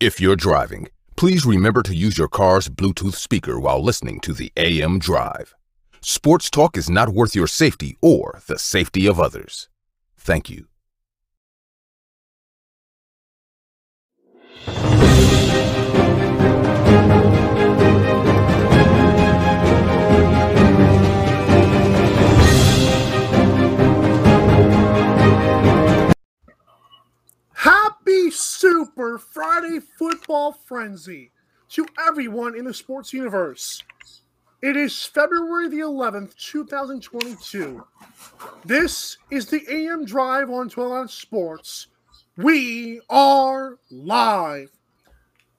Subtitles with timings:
[0.00, 0.86] If you're driving,
[1.16, 5.56] please remember to use your car's Bluetooth speaker while listening to the AM Drive.
[6.00, 9.68] Sports talk is not worth your safety or the safety of others.
[10.16, 10.66] Thank you.
[28.98, 31.30] Super Friday Football Frenzy
[31.68, 33.84] to everyone in the sports universe.
[34.60, 37.84] It is February the 11th, 2022.
[38.64, 41.86] This is the AM Drive on 12 On Sports.
[42.36, 44.70] We are live.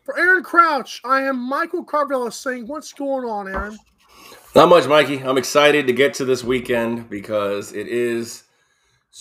[0.04, 3.78] For Aaron Crouch, I am Michael Carvella saying, What's going on, Aaron?
[4.54, 5.20] Not much, Mikey.
[5.20, 8.44] I'm excited to get to this weekend because it is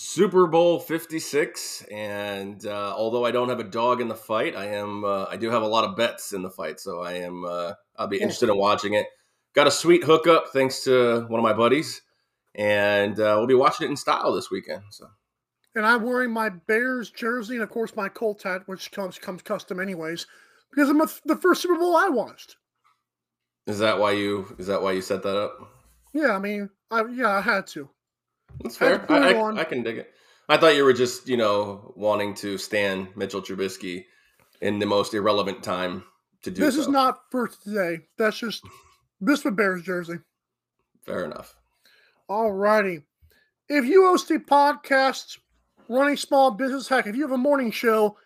[0.01, 4.67] Super Bowl 56, and uh, although I don't have a dog in the fight, I
[4.67, 5.03] am.
[5.03, 7.43] Uh, I do have a lot of bets in the fight, so I am.
[7.43, 9.07] Uh, I'll be interested in watching it.
[9.53, 12.01] Got a sweet hookup thanks to one of my buddies,
[12.55, 14.83] and uh, we'll be watching it in style this weekend.
[14.91, 15.07] So,
[15.75, 19.41] And I'm wearing my Bears jersey and, of course, my Colts hat, which comes comes
[19.41, 20.25] custom anyways,
[20.71, 22.55] because I'm a, the first Super Bowl I watched.
[23.67, 24.55] is that why you?
[24.57, 25.59] Is that why you set that up?
[26.13, 27.89] Yeah, I mean, I yeah, I had to.
[28.61, 29.05] That's fair.
[29.09, 29.59] I, I.
[29.61, 30.11] I can dig it.
[30.47, 34.05] I thought you were just, you know, wanting to stand Mitchell Trubisky
[34.61, 36.03] in the most irrelevant time
[36.43, 36.81] to do This so.
[36.81, 37.99] is not for today.
[38.17, 38.63] That's just
[39.21, 40.15] this with Bears jersey.
[41.05, 41.55] fair enough.
[42.27, 43.01] All righty.
[43.69, 45.37] If you host a podcast,
[45.87, 48.17] running small business, heck, if you have a morning show,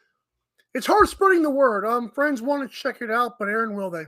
[0.74, 1.86] it's hard spreading the word.
[1.86, 4.06] Um, friends want to check it out, but Aaron, will they?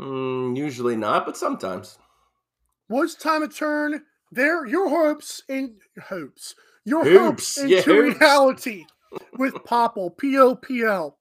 [0.00, 1.98] Mm, usually not, but sometimes.
[2.88, 4.02] Well, it's time to turn
[4.36, 5.72] their your hopes and
[6.04, 8.20] hopes your hopes yeah, into hoops.
[8.20, 8.86] reality
[9.38, 11.18] with Popl P O P L.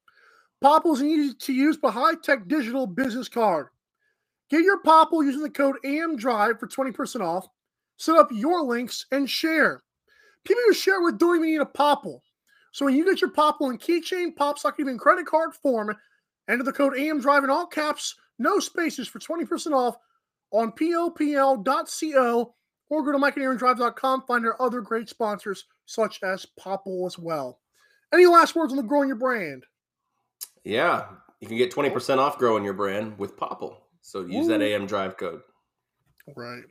[0.64, 3.70] Popl's an easy to use but high tech digital business card.
[4.52, 7.48] Get your Popl using the code AM Drive for twenty percent off.
[7.98, 9.84] Set up your links and share.
[10.46, 12.22] People who share with don't even need a Popl.
[12.74, 15.96] So when you get your Popl in keychain, pop socket, even credit card form,
[16.50, 19.98] enter the code AM Drive in all caps, no spaces for twenty percent off
[20.52, 22.56] on popl.co
[22.90, 24.24] or go to mikeandaarondrive.com.
[24.28, 27.60] Find our other great sponsors such as Popl as well.
[28.14, 29.66] Any last words on the growing your brand?
[30.64, 31.06] Yeah,
[31.40, 33.78] you can get 20% off growing your brand with Popl.
[34.02, 35.42] So use that AM drive code.
[36.36, 36.64] Right.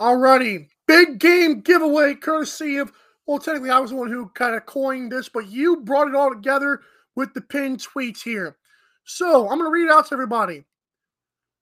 [0.00, 0.68] Alrighty.
[0.86, 2.92] Big game giveaway courtesy of,
[3.26, 6.14] well, technically I was the one who kind of coined this, but you brought it
[6.14, 6.80] all together
[7.14, 8.56] with the pinned tweets here.
[9.04, 10.64] So I'm going to read it out to everybody.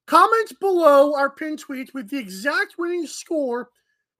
[0.06, 3.70] Comment below our pinned tweets with the exact winning score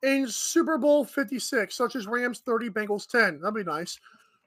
[0.03, 3.41] in Super Bowl 56, such as Rams 30, Bengals 10.
[3.41, 3.99] That'd be nice.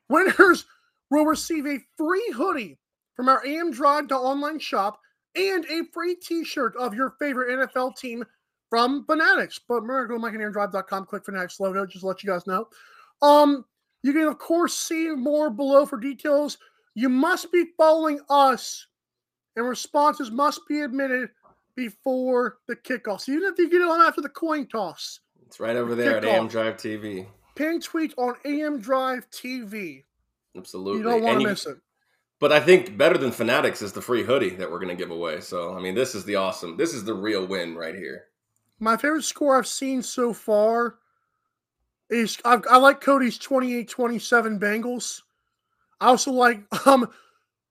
[0.09, 0.65] Winners
[1.09, 2.77] will receive a free hoodie
[3.15, 4.99] from our AM Drive to online shop
[5.35, 8.23] and a free t-shirt of your favorite NFL team
[8.69, 9.59] from Fanatics.
[9.67, 12.67] But remember, go to mikeandaarondrive.com, click Fanatics logo, just let you guys know.
[13.21, 13.65] Um,
[14.03, 16.57] you can, of course, see more below for details.
[16.93, 18.87] You must be following us,
[19.55, 21.29] and responses must be admitted
[21.75, 23.21] before the kickoff.
[23.21, 26.17] So even if you get it on after the coin toss, It's right over there
[26.17, 26.33] at Kickoff.
[26.33, 27.27] AM Drive TV.
[27.55, 30.03] pin tweet on AM Drive TV.
[30.57, 30.99] Absolutely.
[30.99, 31.77] You don't want to miss it.
[32.39, 35.11] But I think better than Fanatics is the free hoodie that we're going to give
[35.11, 35.39] away.
[35.41, 36.75] So, I mean, this is the awesome.
[36.77, 38.25] This is the real win right here.
[38.79, 40.95] My favorite score I've seen so far
[42.09, 45.21] is I've, I like Cody's 28 27 Bengals.
[46.01, 47.09] I also like um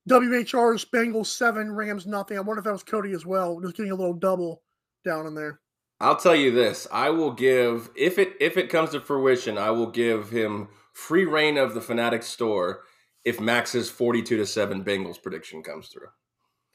[0.09, 2.37] WHR's Bengals 7, Rams nothing.
[2.37, 3.61] I wonder if that was Cody as well.
[3.61, 4.63] Just getting a little double
[5.05, 5.61] down in there.
[6.01, 6.87] I'll tell you this.
[6.93, 11.25] I will give if it if it comes to fruition, I will give him free
[11.25, 12.83] reign of the Fanatics store
[13.25, 16.09] if Max's 42 to 7 Bengals prediction comes through.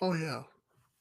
[0.02, 0.44] Oh, yeah.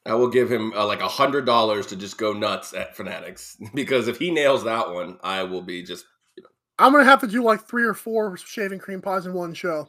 [0.04, 3.56] I will give him uh, like a hundred dollars to just go nuts at Fanatics
[3.74, 6.04] because if he nails that one, I will be just
[6.36, 6.48] You know.
[6.78, 9.54] I'm going to have to do like three or four shaving cream pies in one
[9.54, 9.88] show.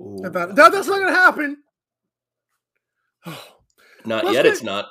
[0.00, 0.24] Ooh.
[0.24, 1.56] If that, that, that's not going to happen.
[4.04, 4.46] not yet.
[4.46, 4.88] It's not.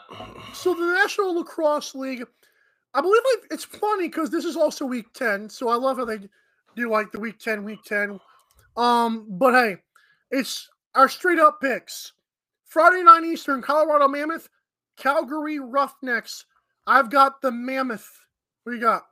[0.53, 2.23] So the National Lacrosse League,
[2.93, 5.49] I believe like it's funny because this is also week 10.
[5.49, 6.19] So I love how they
[6.75, 8.19] do like the week 10, week 10.
[8.77, 9.77] Um, but hey,
[10.31, 12.13] it's our straight up picks.
[12.65, 14.49] Friday night Eastern, Colorado Mammoth,
[14.97, 16.45] Calgary Roughnecks.
[16.87, 18.09] I've got the Mammoth.
[18.63, 19.03] What do you got?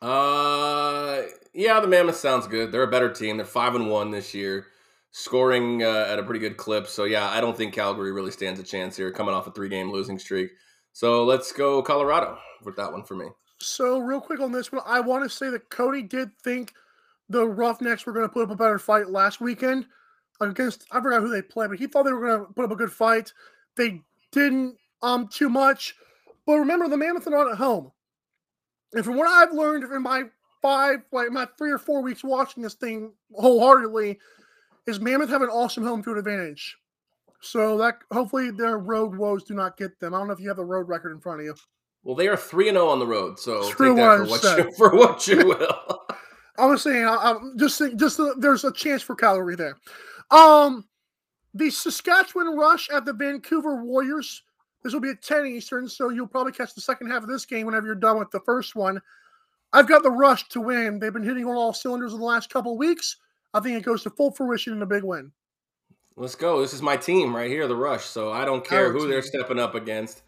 [0.00, 2.72] Uh, yeah, the Mammoth sounds good.
[2.72, 3.36] They're a better team.
[3.36, 4.66] They're five and one this year,
[5.10, 6.86] scoring uh, at a pretty good clip.
[6.86, 9.68] So yeah, I don't think Calgary really stands a chance here, coming off a three
[9.68, 10.50] game losing streak.
[10.92, 13.26] So let's go Colorado with that one for me.
[13.60, 16.72] So real quick on this one, I want to say that Cody did think
[17.28, 19.86] the Roughnecks were going to put up a better fight last weekend,
[20.40, 22.72] against I forgot who they played, but he thought they were going to put up
[22.72, 23.32] a good fight.
[23.76, 24.02] They
[24.32, 25.94] didn't um too much.
[26.46, 27.92] But remember, the Mammoth are not at home.
[28.94, 30.24] And from what I've learned in my
[30.60, 34.18] five, like my three or four weeks watching this thing wholeheartedly,
[34.86, 36.76] is Mammoth have an awesome home field advantage.
[37.40, 40.14] So that hopefully their road woes do not get them.
[40.14, 41.54] I don't know if you have the road record in front of you.
[42.04, 44.58] Well, they are three and zero oh on the road, so take that for what,
[44.58, 46.06] you, for what you will.
[46.58, 49.78] I was saying, I, I'm just saying, just uh, there's a chance for Calgary there.
[50.30, 50.86] Um,
[51.54, 54.42] the Saskatchewan Rush at the Vancouver Warriors.
[54.82, 57.46] This will be at 10 Eastern, so you'll probably catch the second half of this
[57.46, 59.00] game whenever you're done with the first one.
[59.72, 60.98] I've got the Rush to win.
[60.98, 63.16] They've been hitting on all cylinders in the last couple of weeks.
[63.54, 65.32] I think it goes to full fruition in a big win.
[66.16, 66.60] Let's go.
[66.60, 68.04] This is my team right here, the Rush.
[68.04, 70.22] So I don't care Our who they're stepping up against.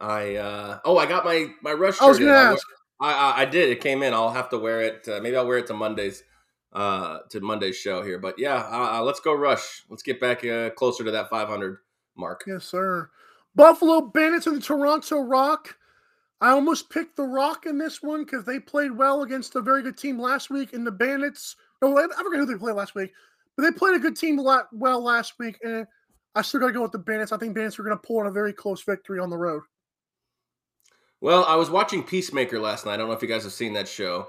[0.00, 2.00] I uh oh, I got my my Rush.
[2.00, 2.46] I was shirt going to in.
[2.46, 2.66] I ask.
[3.00, 3.70] I, I, I did.
[3.70, 4.12] It came in.
[4.12, 5.08] I'll have to wear it.
[5.08, 6.24] Uh, maybe I'll wear it to Monday's
[6.72, 8.18] uh to Monday's show here.
[8.18, 9.84] But yeah, uh, uh, let's go Rush.
[9.88, 11.78] Let's get back uh, closer to that 500
[12.16, 12.42] mark.
[12.46, 13.08] Yes, sir.
[13.54, 15.76] Buffalo Bandits and the Toronto Rock.
[16.40, 19.82] I almost picked the Rock in this one because they played well against a very
[19.82, 20.72] good team last week.
[20.72, 23.12] And the Bandits, I forget who they played last week,
[23.56, 24.42] but they played a good team
[24.72, 25.58] well last week.
[25.62, 25.86] And
[26.34, 27.32] I still got to go with the Bandits.
[27.32, 29.62] I think Bandits are going to pull in a very close victory on the road.
[31.20, 32.94] Well, I was watching Peacemaker last night.
[32.94, 34.28] I don't know if you guys have seen that show.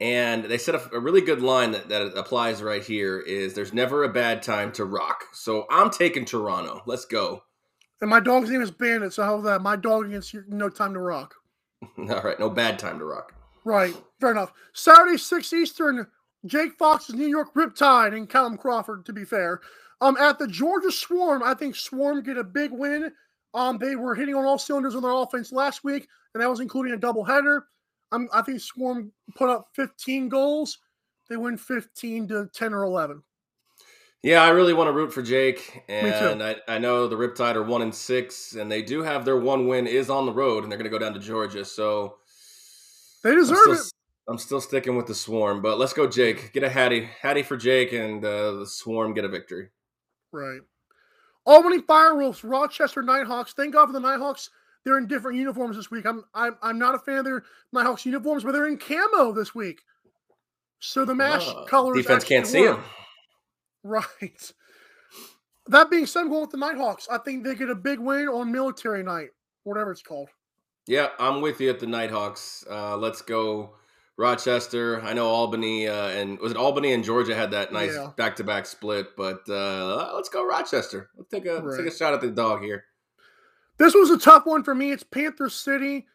[0.00, 3.72] And they said a, a really good line that, that applies right here is there's
[3.72, 5.24] never a bad time to rock.
[5.32, 6.82] So I'm taking Toronto.
[6.84, 7.44] Let's go.
[8.04, 9.62] And my dog's name is Bandit, so how that?
[9.62, 11.34] My dog against you, no time to rock.
[11.98, 13.32] All right, no bad time to rock.
[13.64, 14.52] Right, fair enough.
[14.74, 16.06] Saturday, 6 Eastern,
[16.44, 19.62] Jake Fox's New York Riptide and Callum Crawford, to be fair.
[20.02, 23.10] Um, at the Georgia Swarm, I think Swarm get a big win.
[23.54, 26.60] Um, they were hitting on all cylinders on their offense last week, and that was
[26.60, 27.62] including a doubleheader.
[28.12, 30.76] Um, I think Swarm put up 15 goals.
[31.30, 33.22] They win 15 to 10 or 11.
[34.24, 37.62] Yeah, I really want to root for Jake, and I, I know the Riptide are
[37.62, 40.72] one and six, and they do have their one win is on the road, and
[40.72, 41.62] they're going to go down to Georgia.
[41.62, 42.16] So
[43.22, 43.92] They I'm deserve still, it.
[44.26, 46.54] I'm still sticking with the Swarm, but let's go, Jake.
[46.54, 49.68] Get a Hattie, Hattie for Jake, and uh, the Swarm get a victory.
[50.32, 50.60] Right.
[51.44, 53.52] Albany Fire Wolves, Rochester Nighthawks.
[53.52, 54.48] Thank God for the Nighthawks.
[54.86, 56.06] They're in different uniforms this week.
[56.06, 57.44] I'm I'm, I'm not a fan of their
[57.74, 59.82] Nighthawks uniforms, but they're in camo this week.
[60.78, 62.82] So the mash Ah, colors defense can't see them.
[63.84, 64.52] Right.
[65.66, 67.06] That being said, I'm going with the Nighthawks.
[67.10, 69.28] I think they get a big win on military night,
[69.62, 70.28] whatever it's called.
[70.86, 72.64] Yeah, I'm with you at the Nighthawks.
[72.70, 73.74] Uh, let's go
[74.18, 75.00] Rochester.
[75.02, 78.10] I know Albany uh, and was it Albany and Georgia had that nice Yeah.
[78.16, 81.08] back-to-back split, but uh, let's go Rochester.
[81.16, 82.84] Let's take a let's take a shot at the dog here.
[83.78, 84.92] This was a tough one for me.
[84.92, 86.06] It's Panther City.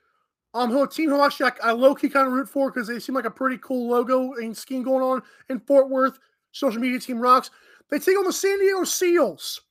[0.54, 2.88] Um, who a team who actually I, I low key kind of root for because
[2.88, 6.18] they seem like a pretty cool logo and scheme going on in Fort Worth.
[6.52, 7.52] Social media team rocks.
[7.90, 9.62] They take on the San Diego Seals.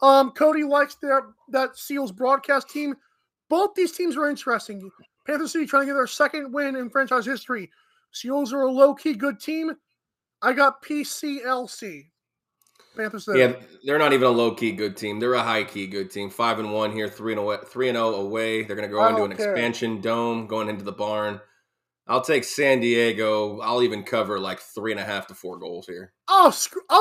[0.00, 2.94] Um, Cody likes their that Seals broadcast team.
[3.48, 4.90] Both these teams are interesting.
[5.26, 7.70] Panther City trying to get their second win in franchise history.
[8.12, 9.72] Seals are a low key good team.
[10.42, 12.06] I got PCLC.
[12.96, 13.38] Panther City.
[13.40, 13.52] Yeah,
[13.84, 15.20] they're not even a low key good team.
[15.20, 16.30] They're a high key good team.
[16.30, 18.62] Five and one here, three and away, three and zero away.
[18.62, 19.52] They're going to go into an care.
[19.52, 21.40] expansion dome, going into the barn.
[22.08, 23.60] I'll take San Diego.
[23.60, 26.12] I'll even cover like three and a half to four goals here.
[26.28, 26.48] Oh,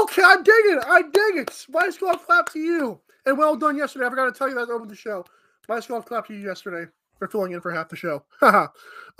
[0.03, 0.21] okay.
[0.21, 0.83] I dig it.
[0.85, 1.65] I dig it.
[1.69, 2.99] Vice Golf clap to you.
[3.25, 4.05] And well done yesterday.
[4.05, 5.25] I forgot to tell you that over the show.
[5.67, 6.85] Vice Golf clap to you yesterday
[7.19, 8.23] for filling in for half the show.
[8.41, 8.67] um, yeah,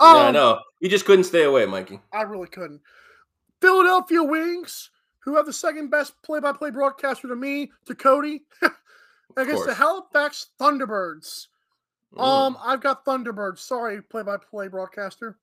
[0.00, 0.60] I know.
[0.80, 2.00] You just couldn't stay away, Mikey.
[2.12, 2.80] I really couldn't.
[3.60, 4.90] Philadelphia Wings,
[5.20, 8.42] who have the second best play by play broadcaster to me, to Cody,
[9.36, 9.74] against the.
[9.74, 11.48] Halifax Thunderbirds.
[12.14, 12.22] Mm.
[12.22, 13.58] Um, I've got Thunderbirds.
[13.58, 15.38] Sorry, play by play broadcaster.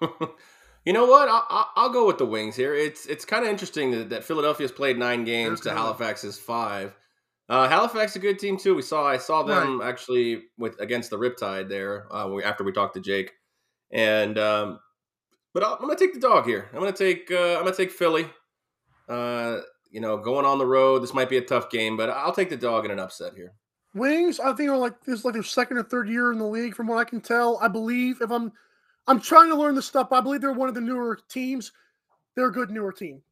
[0.84, 1.28] you know what?
[1.28, 2.74] I'll, I'll, I'll go with the Wings here.
[2.74, 5.82] It's it's kind of interesting that, that Philadelphia's played nine games They're to good.
[5.82, 6.94] Halifax's five.
[7.48, 8.74] Uh, Halifax is a good team too.
[8.74, 12.72] We saw I saw them actually with against the Riptide there uh, we, after we
[12.72, 13.32] talked to Jake,
[13.90, 14.78] and um,
[15.52, 16.68] but I'll, I'm gonna take the dog here.
[16.72, 18.28] I'm gonna take uh, I'm gonna take Philly.
[19.08, 22.32] Uh, you know, going on the road, this might be a tough game, but I'll
[22.32, 23.54] take the dog in an upset here.
[23.94, 26.46] Wings, I think are like this is like their second or third year in the
[26.46, 27.58] league, from what I can tell.
[27.60, 28.52] I believe if I'm
[29.10, 31.72] I'm trying to learn this stuff, I believe they're one of the newer teams.
[32.36, 33.22] They're a good newer team.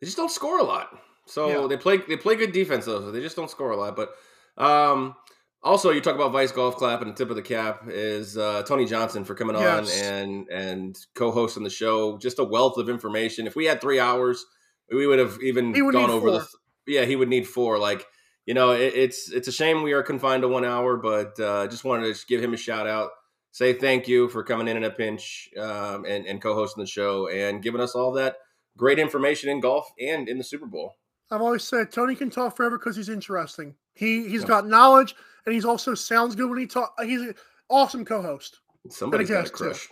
[0.00, 0.88] they just don't score a lot.
[1.26, 1.66] So Yeah.
[1.68, 3.00] they play they play good defense though.
[3.00, 3.94] So they just don't score a lot.
[3.96, 4.10] But
[4.56, 5.14] um,
[5.62, 8.62] also, you talk about Vice Golf Clap and the tip of the cap is uh,
[8.62, 9.62] Tony Johnson for coming on
[10.02, 12.18] and and co-hosting the show.
[12.18, 13.46] Just a wealth of information.
[13.46, 14.44] If we had three hours,
[14.90, 16.46] we would have even would gone over the.
[16.86, 17.78] Yeah, he would need four.
[17.78, 18.04] Like
[18.46, 21.66] you know, it, it's it's a shame we are confined to one hour, but uh,
[21.68, 23.10] just wanted to just give him a shout out.
[23.58, 27.26] Say thank you for coming in in a pinch um, and, and co-hosting the show
[27.26, 28.36] and giving us all that
[28.76, 30.94] great information in golf and in the Super Bowl.
[31.32, 33.74] I've always said Tony can talk forever because he's interesting.
[33.94, 36.94] He he's got knowledge and he's also sounds good when he talk.
[37.02, 37.34] He's an
[37.68, 38.60] awesome co-host.
[38.90, 39.88] Somebody's got a crush.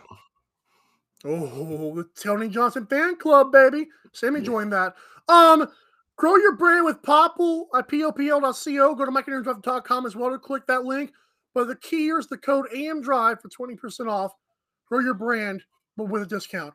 [1.25, 3.88] Oh, the Tony Johnson fan club, baby.
[4.12, 4.94] Sammy joined that.
[5.28, 5.66] Um,
[6.14, 8.94] grow your brand with Popl at popl.co.
[8.94, 11.11] Go to MikeandAaronDrive.com as well to click that link.
[11.56, 14.32] But the key here is the code AM Drive for 20% off.
[14.84, 15.62] Grow your brand,
[15.96, 16.75] but with a discount.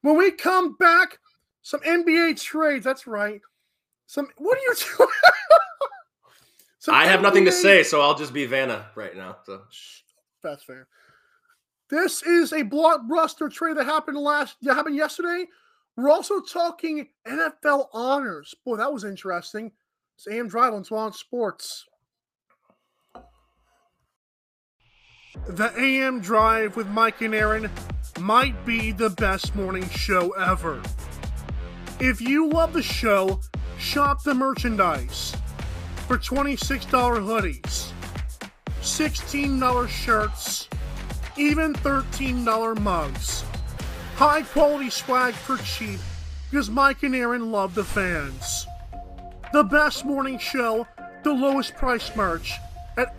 [0.00, 1.18] When we come back,
[1.60, 2.86] some NBA trades.
[2.86, 3.42] That's right.
[4.06, 5.10] Some what are you doing?
[6.88, 7.22] I have NBA...
[7.22, 9.36] nothing to say, so I'll just be Vanna right now.
[9.44, 9.60] So
[10.42, 10.88] that's fair.
[11.90, 15.44] This is a blockbuster trade that happened last that happened yesterday.
[15.98, 18.54] We're also talking NFL honors.
[18.64, 19.70] Boy, that was interesting.
[20.16, 21.84] It's AM Drive on Swan Sports.
[25.48, 27.70] The AM Drive with Mike and Aaron
[28.20, 30.80] might be the best morning show ever.
[31.98, 33.40] If you love the show,
[33.78, 35.36] shop the merchandise
[36.06, 37.90] for $26 hoodies,
[38.80, 40.68] $16 shirts,
[41.36, 43.44] even $13 mugs.
[44.14, 45.98] High quality swag for cheap
[46.50, 48.66] because Mike and Aaron love the fans.
[49.52, 50.86] The best morning show,
[51.24, 52.52] the lowest price merch
[52.96, 53.18] at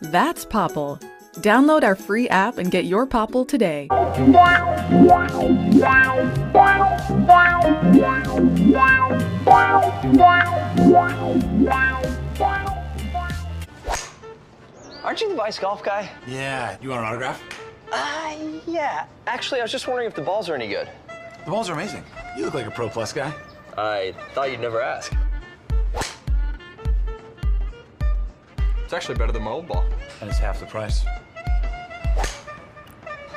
[0.00, 1.02] That's Popl.
[1.36, 3.88] Download our free app and get your Popl today.
[15.04, 16.10] Aren't you the Vice Golf guy?
[16.26, 16.76] Yeah.
[16.80, 17.42] You want an autograph?
[17.92, 18.34] Uh,
[18.66, 19.06] yeah.
[19.26, 20.88] Actually, I was just wondering if the balls are any good.
[21.44, 22.02] The balls are amazing.
[22.36, 23.32] You look like a Pro Plus guy.
[23.78, 25.12] I thought you'd never ask.
[28.86, 29.84] It's actually better than my old ball.
[30.20, 31.04] And it's half the price.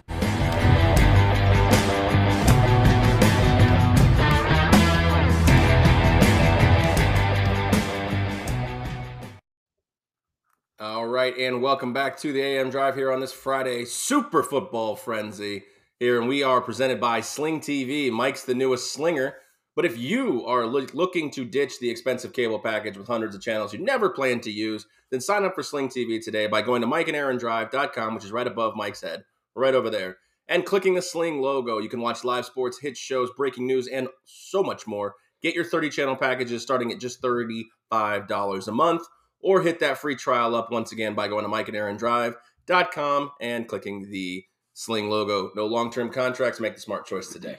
[10.81, 14.95] All right, and welcome back to the AM Drive here on this Friday Super Football
[14.95, 15.63] Frenzy.
[15.99, 18.09] Here, and we are presented by Sling TV.
[18.09, 19.35] Mike's the newest slinger.
[19.75, 23.41] But if you are lo- looking to ditch the expensive cable package with hundreds of
[23.41, 26.79] channels you never plan to use, then sign up for Sling TV today by going
[26.79, 31.41] to MikeandAaronDrive.com, which is right above Mike's head, right over there, and clicking the Sling
[31.41, 31.79] logo.
[31.79, 35.15] You can watch live sports, hit shows, breaking news, and so much more.
[35.43, 39.01] Get your 30 channel packages starting at just $35 a month
[39.41, 44.43] or hit that free trial up once again by going to mikeandaarondrive.com and clicking the
[44.73, 45.51] Sling logo.
[45.55, 46.61] No long term contracts.
[46.61, 47.57] Make the smart choice today.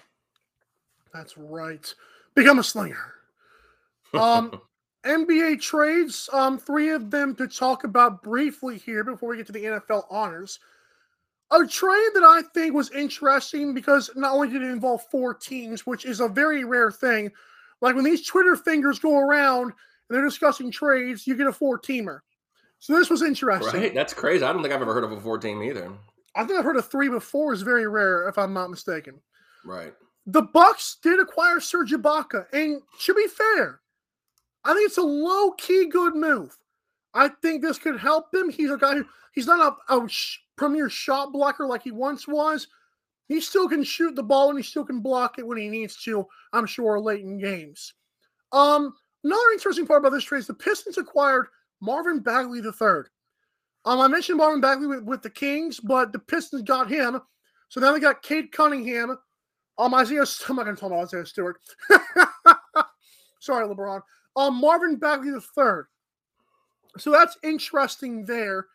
[1.12, 1.92] That's right.
[2.34, 3.14] Become a slinger.
[4.14, 4.58] Um,
[5.04, 9.52] NBA trades, um, three of them to talk about briefly here before we get to
[9.52, 10.60] the NFL honors.
[11.50, 15.86] A trade that I think was interesting because not only did it involve four teams,
[15.86, 17.30] which is a very rare thing.
[17.80, 19.72] Like when these Twitter fingers go around
[20.10, 22.20] and they're discussing trades, you get a four teamer.
[22.80, 23.80] So this was interesting.
[23.80, 24.44] Right, that's crazy.
[24.44, 25.92] I don't think I've ever heard of a four team either.
[26.34, 27.52] I think I've heard of three before.
[27.52, 29.20] is very rare, if I'm not mistaken.
[29.64, 29.94] Right.
[30.26, 33.80] the Bucks did acquire Serge Ibaka, and to be fair,
[34.64, 36.56] I think it's a low key good move.
[37.14, 38.48] I think this could help him.
[38.50, 42.26] He's a guy who he's not a, a sh- premier shot blocker like he once
[42.26, 42.68] was.
[43.28, 46.02] He still can shoot the ball and he still can block it when he needs
[46.04, 46.26] to.
[46.52, 47.94] I'm sure late in games.
[48.52, 51.46] Um, another interesting part about this trade is the Pistons acquired
[51.80, 53.04] Marvin Bagley III.
[53.84, 57.20] Um, I mentioned Marvin Bagley with, with the Kings, but the Pistons got him.
[57.68, 59.16] So now they got Cade Cunningham.
[59.78, 61.60] Um, Isaiah, I'm not going to talk about Isaiah Stewart.
[63.40, 64.02] Sorry, LeBron.
[64.36, 65.82] Um, Marvin Bagley III.
[66.98, 68.66] So that's interesting there.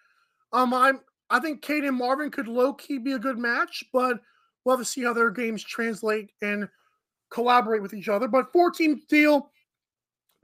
[0.54, 4.20] Um, I'm I think Cade and Marvin could low key be a good match, but
[4.64, 6.70] we'll have to see how their games translate and
[7.32, 8.28] collaborate with each other.
[8.28, 9.52] But four team deal.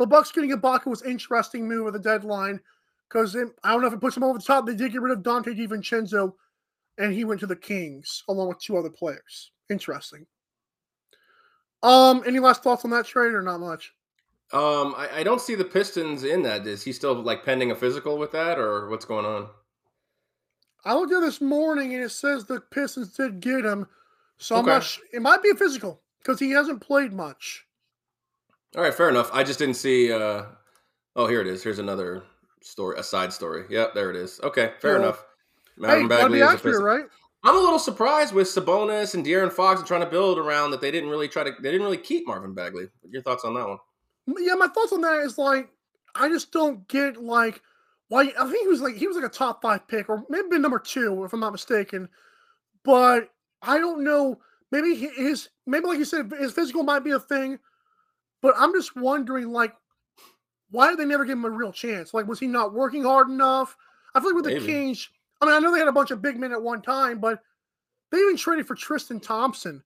[0.02, 2.60] The Bucks getting Ibaka was interesting move at the deadline
[3.08, 4.66] because I don't know if it puts them over the top.
[4.66, 6.34] They did get rid of Donte DiVincenzo,
[6.98, 9.52] and he went to the Kings along with two other players.
[9.70, 10.26] Interesting.
[11.84, 13.94] Um, any last thoughts on that trade or not much?
[14.52, 16.66] Um, I, I, don't see the Pistons in that.
[16.66, 19.50] Is he still like pending a physical with that, or what's going on?
[20.84, 23.86] I looked at this morning and it says the Pistons did get him,
[24.40, 24.72] so okay.
[24.72, 24.98] I'm not.
[25.14, 27.68] It might be a physical because he hasn't played much.
[28.76, 29.30] All right, fair enough.
[29.34, 30.12] I just didn't see.
[30.12, 30.44] uh
[31.16, 31.62] Oh, here it is.
[31.62, 32.24] Here's another
[32.62, 33.66] story, a side story.
[33.70, 34.40] Yep, there it is.
[34.44, 35.00] Okay, fair yeah.
[35.00, 35.26] enough.
[35.78, 37.06] Marvin hey, Bagley is accurate, right?
[37.44, 40.80] I'm a little surprised with Sabonis and De'Aaron Fox and trying to build around that
[40.80, 41.52] they didn't really try to.
[41.52, 42.86] They didn't really keep Marvin Bagley.
[43.10, 43.80] Your thoughts on that one?
[44.40, 45.70] Yeah, my thoughts on that is like
[46.16, 47.62] I just don't get like
[48.10, 50.60] why I think he was like he was like a top five pick or maybe
[50.60, 52.08] number two if I'm not mistaken,
[52.84, 53.30] but
[53.62, 54.40] I don't know.
[54.72, 57.58] Maybe his maybe like you said his physical might be a thing,
[58.42, 59.76] but I'm just wondering like
[60.70, 62.14] why did they never give him a real chance?
[62.14, 63.76] Like was he not working hard enough?
[64.16, 64.60] I feel like with maybe.
[64.60, 65.10] the Kings,
[65.42, 67.42] I mean I know they had a bunch of big men at one time, but
[68.12, 69.84] they even traded for Tristan Thompson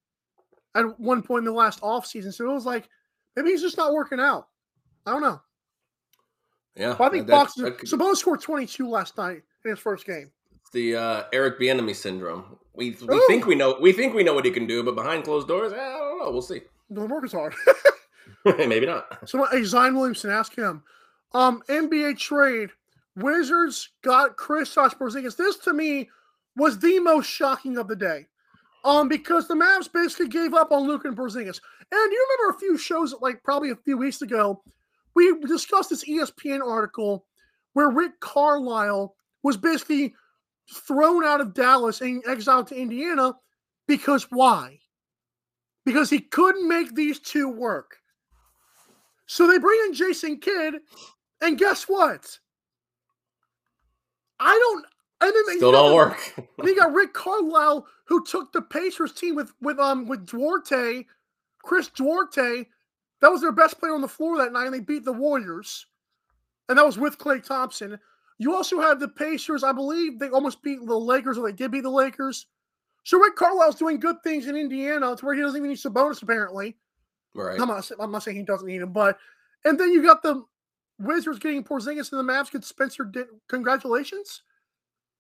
[0.73, 2.33] at one point in the last offseason.
[2.33, 2.89] So it was like
[3.35, 4.47] Maybe he's just not working out.
[5.05, 5.41] I don't know.
[6.75, 7.55] Yeah, but I think Fox.
[7.55, 10.31] Sabonis scored 22 last night in his first game.
[10.61, 12.57] It's the uh, Eric Bieniemy syndrome.
[12.73, 13.25] We we Ooh.
[13.27, 15.71] think we know we think we know what he can do, but behind closed doors,
[15.71, 16.31] eh, I don't know.
[16.31, 16.61] We'll see.
[16.89, 17.53] The work is hard.
[18.58, 19.27] Maybe not.
[19.27, 20.84] So, Zion Williamson, ask him.
[21.34, 22.69] Um, NBA trade.
[23.15, 25.36] Wizards got Kristaps Porzingis.
[25.36, 26.10] This to me
[26.55, 28.27] was the most shocking of the day.
[28.84, 31.60] Um, because the Mavs basically gave up on Luke and Porzingis.
[31.91, 34.62] And you remember a few shows, like probably a few weeks ago,
[35.15, 37.25] we discussed this ESPN article
[37.73, 40.13] where Rick Carlisle was basically
[40.71, 43.34] thrown out of Dallas and exiled to Indiana
[43.88, 44.79] because why?
[45.86, 47.97] Because he couldn't make these two work.
[49.27, 50.75] So they bring in Jason Kidd,
[51.41, 52.39] and guess what?
[54.39, 54.85] I don't
[55.21, 56.17] and then still don't work.
[56.38, 61.05] and you got Rick Carlisle who took the Pacers team with with um with Duarte,
[61.63, 62.65] Chris Duarte.
[63.21, 65.88] That was their best player on the floor that night, and they beat the Warriors.
[66.67, 67.97] And that was with Klay Thompson.
[68.38, 69.63] You also have the Pacers.
[69.63, 72.47] I believe they almost beat the Lakers, or they did beat the Lakers.
[73.03, 76.21] So Rick Carlisle's doing good things in Indiana to where he doesn't even need Sabonis,
[76.21, 76.75] apparently.
[77.35, 77.59] Right.
[77.59, 79.17] I'm not, I'm not saying he doesn't need him, but
[79.65, 80.45] and then you got the
[80.97, 83.11] Wizards getting Porzingis and the Mavs get Spencer.
[83.49, 84.41] Congratulations.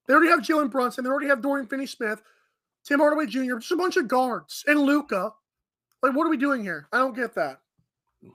[0.07, 1.03] They already have Jalen Brunson.
[1.03, 2.21] They already have Dorian Finney Smith,
[2.85, 5.33] Tim Hardaway Jr., just a bunch of guards, and Luka.
[6.01, 6.87] Like, what are we doing here?
[6.93, 7.59] I don't get that.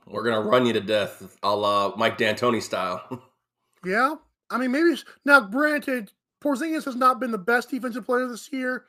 [0.07, 3.23] We're gonna run you to death, a la Mike D'Antoni style.
[3.85, 4.17] yeah,
[4.51, 5.41] I mean, maybe now.
[5.41, 6.13] Granted,
[6.43, 8.85] Porzingis has not been the best defensive player this year,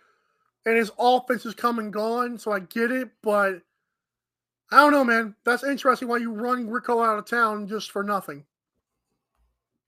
[0.65, 2.37] and his offense has come and gone.
[2.37, 3.61] So I get it, but
[4.71, 5.35] I don't know, man.
[5.43, 6.07] That's interesting.
[6.07, 8.45] Why you run Rico out of town just for nothing?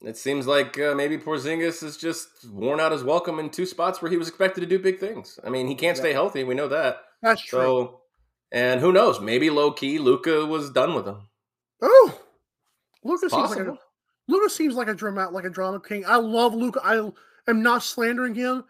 [0.01, 4.01] It seems like uh, maybe Porzingis is just worn out his welcome in two spots
[4.01, 5.39] where he was expected to do big things.
[5.45, 6.03] I mean, he can't yeah.
[6.03, 6.43] stay healthy.
[6.43, 6.97] We know that.
[7.21, 7.59] That's true.
[7.59, 8.01] So,
[8.51, 9.21] and who knows?
[9.21, 11.29] Maybe low key, Luka was done with him.
[11.81, 12.19] Oh,
[13.03, 13.77] Luka seems like a
[14.27, 16.03] Luka seems like a drama like a drama king.
[16.05, 16.81] I love Luka.
[16.83, 17.09] I
[17.47, 18.65] am not slandering him,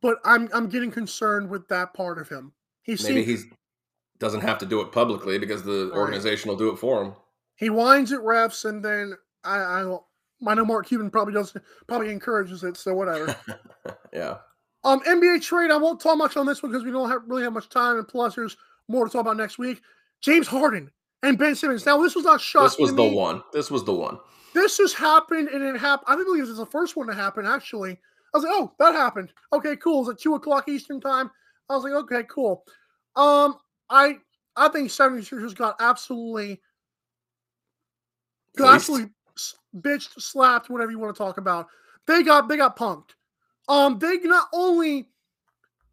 [0.00, 2.52] but I'm I'm getting concerned with that part of him.
[2.82, 3.36] He maybe he
[4.18, 5.98] doesn't have to do it publicly because the right.
[5.98, 7.14] organization will do it for him.
[7.56, 9.98] He whines at refs, and then I, I
[10.46, 11.54] I know Mark Cuban probably does
[11.86, 13.34] probably encourages it, so whatever.
[14.12, 14.36] yeah.
[14.84, 15.70] Um, NBA trade.
[15.70, 17.96] I won't talk much on this one because we don't have, really have much time,
[17.96, 19.82] and plus there's more to talk about next week.
[20.20, 20.90] James Harden
[21.22, 21.84] and Ben Simmons.
[21.84, 22.68] Now this was not shocking.
[22.68, 23.14] This was the me.
[23.14, 23.42] one.
[23.52, 24.18] This was the one.
[24.54, 26.06] This has happened, and it happened.
[26.08, 27.44] I think this is the first one to happen.
[27.44, 29.32] Actually, I was like, oh, that happened.
[29.52, 30.02] Okay, cool.
[30.02, 31.30] It's at two o'clock Eastern time.
[31.68, 32.64] I was like, okay, cool.
[33.16, 33.56] Um,
[33.90, 34.18] I
[34.56, 36.60] I think 76ers got absolutely
[38.56, 39.10] got absolutely
[39.76, 41.68] bitched, slapped, whatever you want to talk about.
[42.06, 43.10] They got they got punked.
[43.68, 45.08] Um, they not only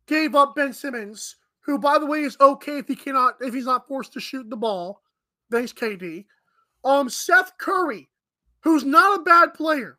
[0.07, 3.65] gave up Ben Simmons, who, by the way, is okay if he cannot if he's
[3.65, 5.01] not forced to shoot the ball.
[5.51, 6.25] Thanks, KD.
[6.83, 8.09] Um, Seth Curry,
[8.61, 9.97] who's not a bad player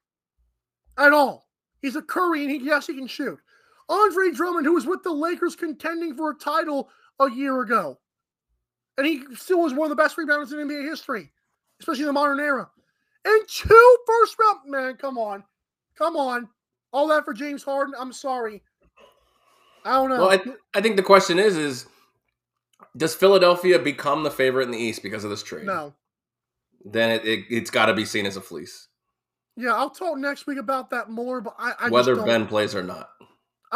[0.98, 1.46] at all.
[1.82, 3.38] He's a Curry, and he, yes, he can shoot.
[3.88, 6.88] Andre Drummond, who was with the Lakers contending for a title
[7.20, 7.98] a year ago,
[8.98, 11.30] and he still was one of the best rebounders in NBA history,
[11.80, 12.68] especially in the modern era.
[13.24, 15.44] And two first round, man, come on,
[15.96, 16.48] come on,
[16.92, 17.94] all that for James Harden.
[17.98, 18.62] I'm sorry,
[19.84, 20.26] I don't know.
[20.26, 21.86] Well, I, I think the question is is
[22.96, 25.66] does Philadelphia become the favorite in the East because of this trade?
[25.66, 25.94] no.
[26.88, 28.86] Then it, it, it's got to be seen as a fleece,
[29.56, 32.84] Yeah, I'll talk next week about that more, but I, I whether Ben plays or
[32.84, 33.10] not.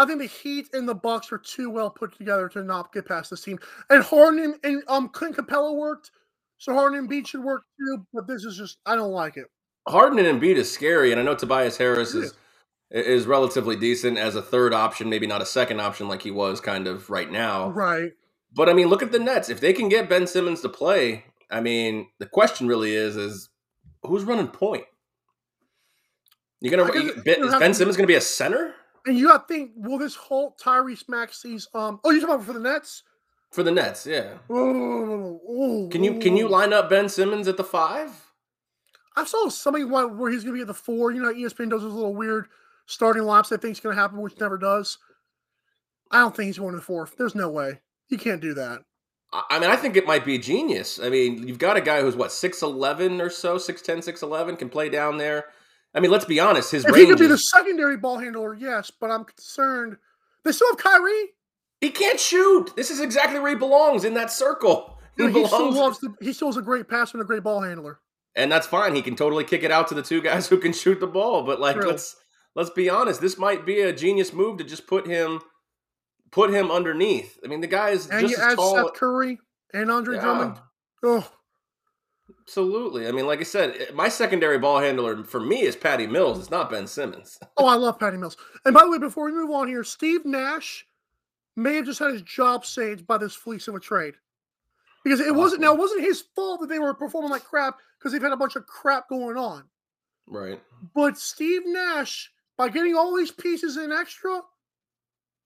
[0.01, 3.07] I think the Heat and the Bucks are too well put together to not get
[3.07, 3.59] past this team.
[3.91, 6.11] And Harden and, um Clint Capela worked,
[6.59, 8.07] so Harden and Beach should work too.
[8.15, 9.47] But this is just I don't like it.
[9.89, 12.23] Harden and Embiid is scary, and I know Tobias Harris Yeah.
[12.23, 12.35] is
[12.93, 16.61] is relatively decent as a third option, maybe not a second option like he was
[16.61, 17.69] kind of right now.
[17.71, 18.13] Right?
[18.53, 19.49] But I mean, look at the Nets.
[19.49, 23.49] If they can get Ben Simmons to play, I mean, the question really is is
[24.03, 24.85] who's running point?
[26.61, 28.75] You're gonna guess you- it- Ben, it is Ben to- Simmons gonna be a center
[29.07, 32.01] And you got to think, will this whole Tyrese Maxey's um?
[32.05, 33.03] Oh, you're talking about for the Nets?
[33.51, 34.07] for the Nets?
[34.07, 34.35] Yeah.
[34.49, 38.11] Oh, oh, Can you can you line up Ben Simmons at the five?
[39.17, 41.11] I saw somebody where where he's going to be at the four.
[41.11, 42.47] You know, ESPN does those little weird
[42.87, 44.99] starting laps they think is going to happen, which never does.
[46.11, 47.09] I don't think he's going to the four.
[47.19, 48.81] There's no way he can't do that.
[49.33, 51.01] I I mean, I think it might be genius.
[51.03, 54.69] I mean, you've got a guy who's what six eleven or so, 6'10", 6'11", can
[54.69, 55.47] play down there.
[55.95, 58.91] I mean, let's be honest, his If he could be the secondary ball handler, yes,
[58.91, 59.97] but I'm concerned.
[60.45, 61.31] They still have Kyrie.
[61.81, 62.75] he can't shoot.
[62.77, 64.97] This is exactly where he belongs in that circle.
[65.17, 67.61] He He, still loves the, he still is a great passer and a great ball
[67.61, 67.99] handler.
[68.37, 68.95] and that's fine.
[68.95, 71.43] He can totally kick it out to the two guys who can shoot the ball.
[71.43, 71.91] But like, True.
[71.91, 72.17] let's
[72.55, 75.41] let's be honest, this might be a genius move to just put him
[76.31, 77.39] put him underneath.
[77.45, 78.77] I mean, the guy is And just you as add tall.
[78.77, 79.39] Seth Curry
[79.75, 80.23] and Andre Yeah.
[80.23, 80.61] Drummond.
[81.03, 81.29] Oh,
[82.51, 83.07] Absolutely.
[83.07, 86.37] I mean, like I said, eh, my secondary ball handler for me is Patty Mills.
[86.41, 87.39] It's not Ben Simmons.
[87.57, 88.37] oh, I love Patty Mills.
[88.65, 90.85] And by the way, before we move on here, Steve Nash
[91.55, 94.15] may have just had his job saved by this fleece of a trade.
[95.05, 98.11] Because it wasn't now it wasn't his fault that they were performing like crap because
[98.11, 99.63] they've had a bunch of crap going on.
[100.27, 100.61] Right.
[100.93, 104.41] But Steve Nash, by getting all these pieces in extra,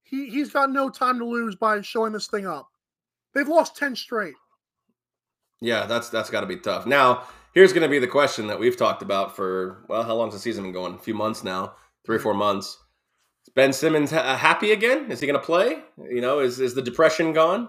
[0.05, 2.71] he, he's got no time to lose by showing this thing up.
[3.35, 4.35] They've lost 10 straight.
[5.65, 6.87] Yeah, that's that's got to be tough.
[6.87, 7.25] Now,
[7.55, 10.41] here's going to be the question that we've talked about for well, how long's the
[10.41, 10.95] season been going?
[10.95, 11.75] A few months now,
[12.05, 12.79] three or four months.
[13.47, 15.11] Is Ben Simmons ha- happy again?
[15.11, 15.83] Is he going to play?
[15.99, 17.69] You know, is is the depression gone?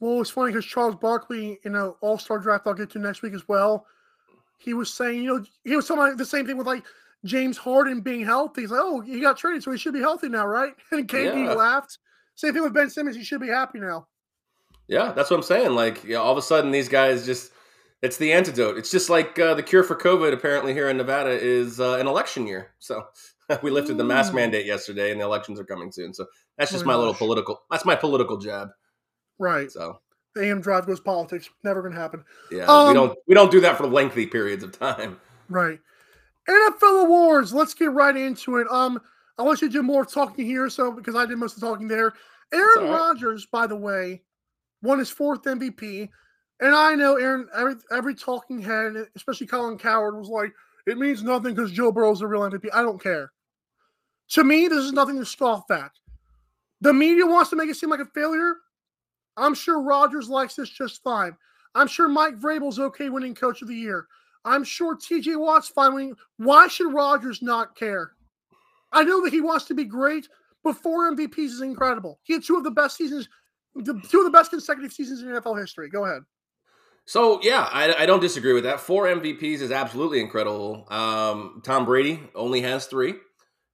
[0.00, 3.22] Well, it's funny because Charles Barkley, in an All Star draft, I'll get to next
[3.22, 3.86] week as well.
[4.58, 6.84] He was saying, you know, he was talking about the same thing with like
[7.24, 8.62] James Harden being healthy.
[8.62, 10.72] He's like, oh, he got traded, so he should be healthy now, right?
[10.92, 11.52] And KD Yeah.
[11.54, 11.98] laughed.
[12.34, 13.16] Same thing with Ben Simmons.
[13.16, 14.06] He should be happy now.
[14.88, 15.74] Yeah, that's what I'm saying.
[15.74, 17.52] Like, yeah, all of a sudden, these guys just.
[18.00, 18.78] It's the antidote.
[18.78, 22.06] It's just like uh, the cure for COVID, apparently, here in Nevada is uh, an
[22.06, 22.68] election year.
[22.78, 23.02] So
[23.62, 26.14] we lifted the mask mandate yesterday, and the elections are coming soon.
[26.14, 27.62] So that's just Oh my my little political.
[27.72, 28.68] That's my political jab.
[29.40, 29.68] Right.
[29.70, 29.98] So
[30.36, 31.50] The AM drive goes politics.
[31.64, 32.24] Never going to happen.
[32.52, 35.18] yeah, Um, we don't we don't do that for lengthy periods of time.
[35.48, 35.80] Right.
[36.48, 37.52] NFL awards.
[37.52, 38.68] Let's get right into it.
[38.70, 39.00] Um,
[39.38, 41.88] I want you do more talking here, so because I did most of the talking
[41.88, 42.12] there.
[42.52, 42.90] Aaron right.
[42.90, 44.22] Rodgers, by the way,
[44.82, 46.08] won his fourth MVP.
[46.60, 50.52] And I know Aaron, every every talking head, especially Colin Cowherd, was like,
[50.86, 52.68] it means nothing because Joe Burrow's a real MVP.
[52.72, 53.30] I don't care.
[54.30, 55.92] To me, this is nothing to scoff at.
[56.80, 58.54] The media wants to make it seem like a failure.
[59.36, 61.36] I'm sure Rodgers likes this just fine.
[61.74, 64.06] I'm sure Mike Vrabel's okay winning Coach of the Year.
[64.44, 66.16] I'm sure TJ Watt's fine winning.
[66.38, 68.12] Why should Rodgers not care?
[68.92, 70.28] I know that he wants to be great,
[70.64, 72.18] but four MVPs is incredible.
[72.22, 73.28] He had two of the best seasons,
[73.74, 75.88] the, two of the best consecutive seasons in NFL history.
[75.88, 76.22] Go ahead.
[77.08, 78.80] So yeah, I, I don't disagree with that.
[78.80, 80.86] Four MVPs is absolutely incredible.
[80.90, 83.14] Um, Tom Brady only has three,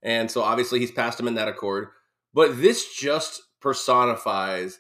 [0.03, 1.89] and so obviously he's passed him in that accord.
[2.33, 4.79] But this just personifies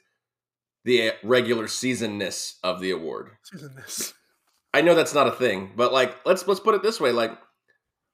[0.85, 3.31] the regular seasonness of the award.
[3.42, 4.14] Season this.
[4.72, 7.37] I know that's not a thing, but like let's let's put it this way: like,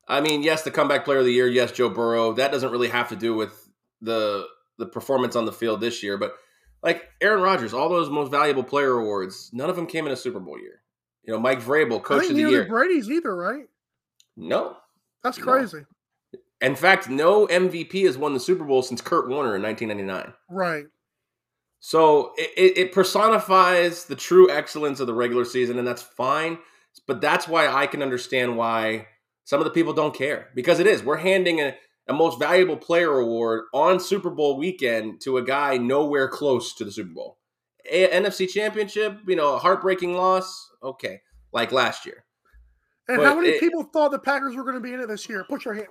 [0.09, 2.33] I mean, yes, the comeback player of the year, yes, Joe Burrow.
[2.33, 3.69] That doesn't really have to do with
[4.01, 4.47] the
[4.79, 6.35] the performance on the field this year, but
[6.83, 10.16] like Aaron Rodgers, all those most valuable player awards, none of them came in a
[10.16, 10.81] Super Bowl year.
[11.25, 12.64] You know, Mike Vrabel, Coach of the Year.
[12.66, 13.69] Brady's either, right?
[14.37, 14.77] No,
[15.23, 15.45] That's No.
[15.45, 15.85] crazy.
[16.62, 20.33] in fact, no MVP has won the Super Bowl since Kurt Warner in 1999.
[20.49, 20.87] Right.
[21.81, 26.59] So it, it personifies the true excellence of the regular season, and that's fine.
[27.07, 29.07] But that's why I can understand why
[29.45, 31.03] some of the people don't care because it is.
[31.03, 31.75] We're handing a,
[32.11, 36.85] a most valuable player award on Super Bowl weekend to a guy nowhere close to
[36.85, 37.38] the Super Bowl.
[37.90, 40.70] A- NFC Championship, you know, a heartbreaking loss.
[40.83, 41.20] Okay,
[41.53, 42.25] like last year.
[43.09, 45.07] And But how many it- people thought the Packers were going to be in it
[45.09, 45.44] this year?
[45.49, 45.87] Put your hand.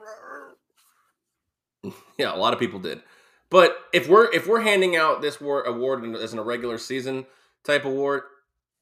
[2.18, 3.02] Yeah, a lot of people did.
[3.50, 7.26] But if we're if we're handing out this war, award as an irregular season
[7.64, 8.24] type award,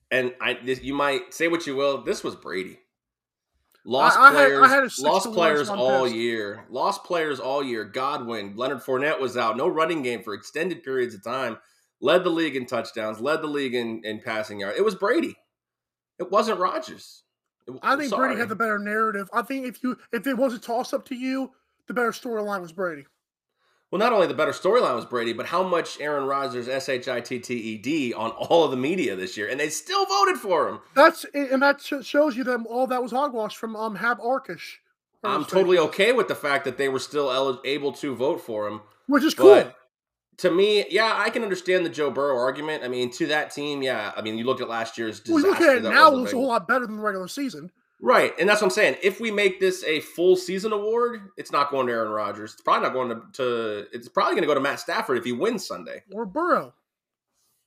[0.10, 2.80] and I this, you might say what you will, this was Brady.
[3.90, 6.16] Lost I- I had- I players, had lost players all pissed.
[6.16, 6.66] year.
[6.70, 7.86] Lost players all year.
[7.86, 9.56] Godwin, Leonard Fournette was out.
[9.56, 11.58] No running game for extended periods of time.
[12.02, 13.22] Led the league in touchdowns.
[13.22, 14.78] Led the league in, in passing yards.
[14.78, 15.38] It was Brady.
[16.20, 17.24] It wasn't Rodgers.
[17.66, 19.30] It- I think Brady had the better narrative.
[19.34, 21.52] I think if you if it was a toss up to you,
[21.88, 23.06] the better storyline was Brady.
[23.92, 27.08] Well, not only the better storyline was Brady, but how much Aaron Rodgers S H
[27.08, 30.06] I T T E D on all of the media this year, and they still
[30.06, 30.80] voted for him.
[30.94, 34.78] That's and that shows you that all that was hogwash from um Hab Arkish.
[35.24, 38.82] I'm totally okay with the fact that they were still able to vote for him.
[39.08, 39.72] which is cool.
[40.38, 42.84] To me, yeah, I can understand the Joe Burrow argument.
[42.84, 44.12] I mean, to that team, yeah.
[44.16, 45.64] I mean, you looked at last year's Well, disaster.
[45.64, 47.72] you look at it now; it looks a whole lot better than the regular season.
[48.00, 48.98] Right, and that's what I'm saying.
[49.02, 52.54] If we make this a full season award, it's not going to Aaron Rodgers.
[52.54, 53.22] It's probably not going to.
[53.34, 56.04] to it's probably going to go to Matt Stafford if he wins Sunday.
[56.14, 56.74] Or Burrow.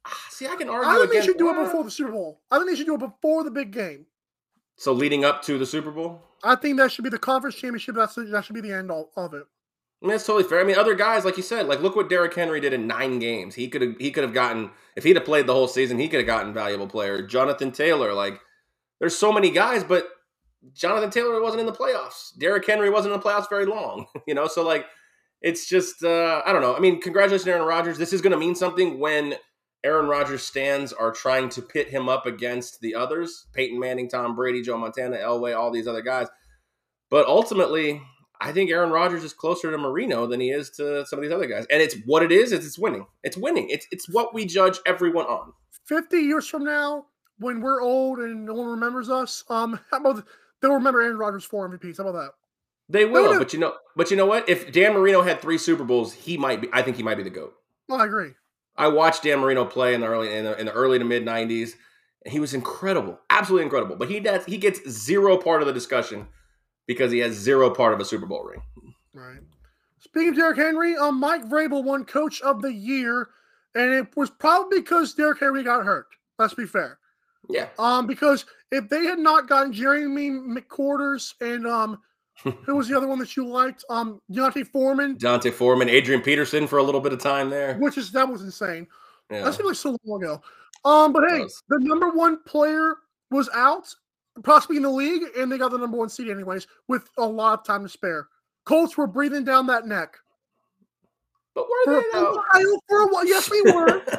[0.07, 0.89] Ah, See, I can argue.
[0.89, 2.41] I think they against- should do it before the Super Bowl.
[2.51, 4.07] I think they should do it before the big game.
[4.77, 6.23] So leading up to the Super Bowl.
[6.43, 7.97] I think that should be the conference championship.
[7.97, 9.43] That's that should be the end all of it.
[10.03, 10.61] I mean, that's totally fair.
[10.61, 13.19] I mean, other guys, like you said, like look what Derrick Henry did in nine
[13.19, 13.57] games.
[13.57, 16.09] He could have he could have gotten if he'd have played the whole season, he
[16.09, 17.21] could have gotten valuable player.
[17.21, 18.41] Jonathan Taylor, like
[19.01, 20.09] there's so many guys, but
[20.75, 22.37] Jonathan Taylor wasn't in the playoffs.
[22.39, 24.47] Derrick Henry wasn't in the playoffs very long, you know.
[24.47, 24.87] So like,
[25.41, 26.77] it's just uh, I don't know.
[26.77, 27.99] I mean, congratulations, Aaron Rodgers.
[27.99, 29.35] This is going to mean something when
[29.85, 34.37] Aaron Rodgers stands are trying to pit him up against the others: Peyton Manning, Tom
[34.37, 36.29] Brady, Joe Montana, Elway, all these other guys.
[37.11, 38.03] But ultimately,
[38.41, 41.33] I think Aaron Rodgers is closer to Marino than he is to some of these
[41.33, 41.67] other guys.
[41.71, 43.07] And it's what it is, is it's winning.
[43.23, 43.69] It's winning.
[43.71, 45.53] It's it's what we judge everyone on.
[45.87, 47.07] Fifty years from now,
[47.39, 50.25] when we're old and no one remembers us, um, how about
[50.61, 51.99] they'll remember Aaron Rodgers four MVPs?
[51.99, 52.31] How about that?
[52.89, 53.39] They will, no.
[53.39, 54.49] but you know, but you know what?
[54.49, 56.69] If Dan Marino had three Super Bowls, he might be.
[56.73, 57.55] I think he might be the goat.
[57.89, 58.33] No, I agree.
[58.77, 61.25] I watched Dan Marino play in the early in the, in the early to mid
[61.25, 61.75] '90s,
[62.25, 63.97] and he was incredible, absolutely incredible.
[63.97, 66.27] But he does he gets zero part of the discussion
[66.87, 68.63] because he has zero part of a Super Bowl ring.
[69.15, 69.39] Right.
[70.01, 73.29] Speaking of Derrick Henry, um, Mike Vrabel won Coach of the Year,
[73.77, 76.07] and it was probably because Derrick Henry got hurt.
[76.39, 76.99] Let's be fair.
[77.49, 81.99] Yeah, Um, because if they had not gotten Jeremy McQuarters and um,
[82.43, 83.85] who was the other one that you liked?
[83.91, 87.77] Um, Deontay Foreman, Dante Foreman, Adrian Peterson for a little bit of time there.
[87.79, 88.87] which is that was insane.
[89.31, 89.45] Yeah.
[89.45, 90.43] That seemed like so long ago.
[90.85, 92.97] Um, but hey, the number one player
[93.31, 93.95] was out,
[94.45, 97.59] possibly in the league, and they got the number one seed anyways, with a lot
[97.61, 98.29] of time to spare.
[98.65, 100.17] Colts were breathing down that neck
[101.55, 102.45] But were for they a while.
[102.89, 104.03] For a while, yes, we were.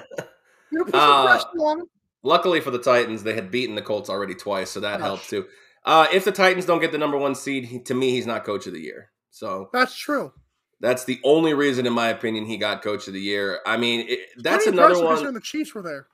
[0.74, 1.86] You know, Uh, pressure on 'em.
[2.24, 5.06] Luckily for the Titans, they had beaten the Colts already twice, so that Gosh.
[5.08, 5.46] helped too.
[5.84, 8.44] Uh, if the Titans don't get the number one seed, he, to me, he's not
[8.46, 9.10] coach of the year.
[9.32, 10.32] So That's true.
[10.80, 13.60] that's the only reason, in my opinion, he got coach of the year.
[13.66, 16.06] I mean, it, that's another one, The Chiefs were there.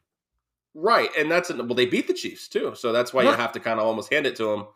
[0.74, 1.10] right?
[1.17, 3.80] And that's well, they beat the Chiefs too, so that's why you have to kind
[3.80, 4.67] of almost hand it to them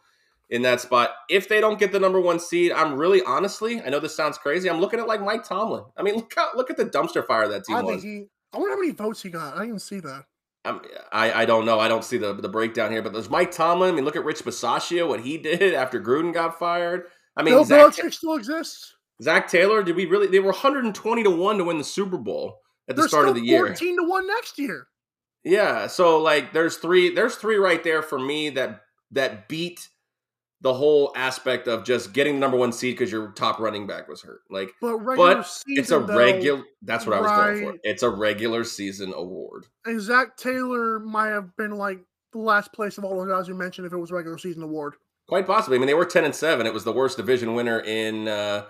[0.50, 1.12] in that spot.
[1.30, 4.38] If they don't get the number one seed, I'm really honestly, I know this sounds
[4.38, 5.84] crazy, I'm looking at like Mike Tomlin.
[5.96, 8.02] I mean, look how look at the dumpster fire that team I was.
[8.02, 8.26] think he.
[8.54, 9.54] I wonder how many votes he got.
[9.54, 10.26] I didn't even see that.
[10.63, 11.80] I'm, I I don't know.
[11.80, 13.91] I don't see the the breakdown here, but there's Mike Tomlin.
[13.91, 17.06] I mean, look at Rich Bisaccia, what he did after Gruden got fired.
[17.36, 18.95] I mean, Bill Zach, Belichick still exists.
[19.21, 19.84] Zac Taylor.
[19.84, 20.28] Did we really?
[20.28, 23.36] They were 120 to one to win the Super Bowl at the They're start of
[23.36, 23.67] the year.
[23.67, 24.88] 14 to one next year.
[25.43, 25.88] Yeah.
[25.88, 27.13] So like, there's three.
[27.13, 29.88] There's three right there for me that that beat
[30.62, 34.08] the whole aspect of just getting the number one seed because your top running back
[34.08, 34.41] was hurt.
[34.50, 36.63] Like, But regular but season, it's a regular.
[36.84, 37.80] That's what I was going for.
[37.84, 39.65] It's a regular season award.
[39.86, 42.00] And Zac Taylor might have been like
[42.32, 44.63] the last place of all those guys you mentioned if it was a regular season
[44.63, 44.93] award.
[45.28, 45.78] Quite possibly.
[45.78, 46.67] I mean, they were ten and seven.
[46.67, 48.65] It was the worst division winner in uh,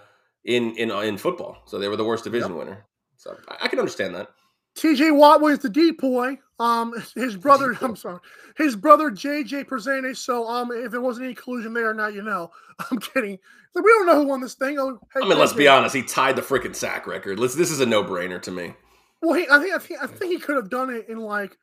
[0.45, 1.63] in in in football.
[1.65, 2.86] So they were the worst division winner.
[3.17, 4.30] So I, I can understand that.
[4.77, 6.38] TJ Watt was the depoy.
[6.62, 8.19] Um, his brother, I'm sorry,
[8.56, 10.15] his brother JJ Presene.
[10.15, 12.52] So, um, if there wasn't any collusion there, now you know.
[12.91, 13.39] I'm kidding.
[13.74, 14.78] So we don't know who won this thing.
[14.78, 15.95] Oh, hey, I mean, let's be honest.
[15.95, 17.39] He tied the freaking sack record.
[17.39, 17.56] Let's.
[17.56, 18.74] This is a no brainer to me.
[19.21, 21.58] Well, he, I think, I think, I think he could have done it in like,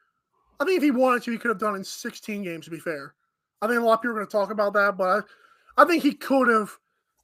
[0.61, 2.65] I think if he wanted to, he could have done it in 16 games.
[2.65, 3.15] To be fair,
[3.63, 5.25] I think a lot of people are going to talk about that, but
[5.77, 6.71] I, I think he could have.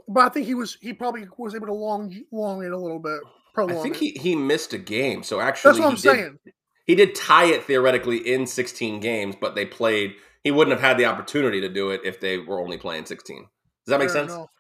[0.07, 2.99] But I think he was, he probably was able to long, long it a little
[2.99, 3.21] bit.
[3.55, 4.19] Prolong I think it.
[4.19, 5.23] he he missed a game.
[5.23, 6.39] So actually, That's what I'm did, saying.
[6.85, 10.15] He did tie it theoretically in 16 games, but they played.
[10.43, 13.39] He wouldn't have had the opportunity to do it if they were only playing 16.
[13.39, 13.49] Does
[13.87, 14.33] that make Fair sense?
[14.33, 14.51] enough.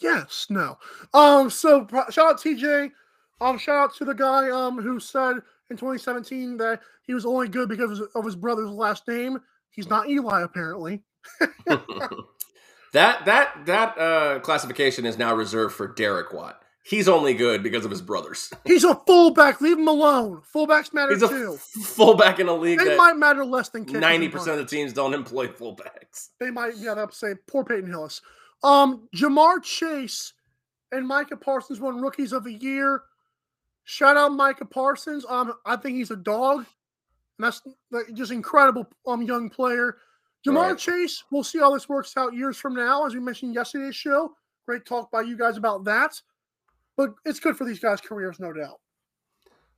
[0.00, 0.76] Yes, no.
[1.14, 2.90] Um, so shout out TJ.
[3.40, 5.36] Um, shout out to the guy um who said
[5.70, 9.38] in 2017 that he was only good because of his brother's last name.
[9.70, 11.02] He's not Eli, apparently.
[11.66, 16.62] that that that uh, classification is now reserved for Derek Watt.
[16.88, 18.52] He's only good because of his brothers.
[18.64, 19.60] He's a fullback.
[19.60, 20.42] Leave him alone.
[20.54, 21.56] Fullbacks matter He's too.
[21.56, 22.78] fullback in a league.
[22.78, 26.28] They might matter less than ninety percent of the teams don't employ fullbacks.
[26.38, 28.20] They might, yeah, that's say poor Peyton Hillis.
[28.62, 30.32] Um, Ja'Marr Chase
[30.92, 33.02] and Micah Parsons won Rookies of the Year.
[33.82, 35.26] Shout out Micah Parsons.
[35.28, 36.58] Um, I think he's a dog.
[37.38, 39.96] And that's like, just incredible um young player.
[40.46, 40.78] Ja'Marr right.
[40.78, 44.36] Chase, we'll see how this works out years from now, as we mentioned yesterday's show.
[44.66, 46.20] Great talk by you guys about that.
[46.96, 48.80] But it's good for these guys' careers, no doubt.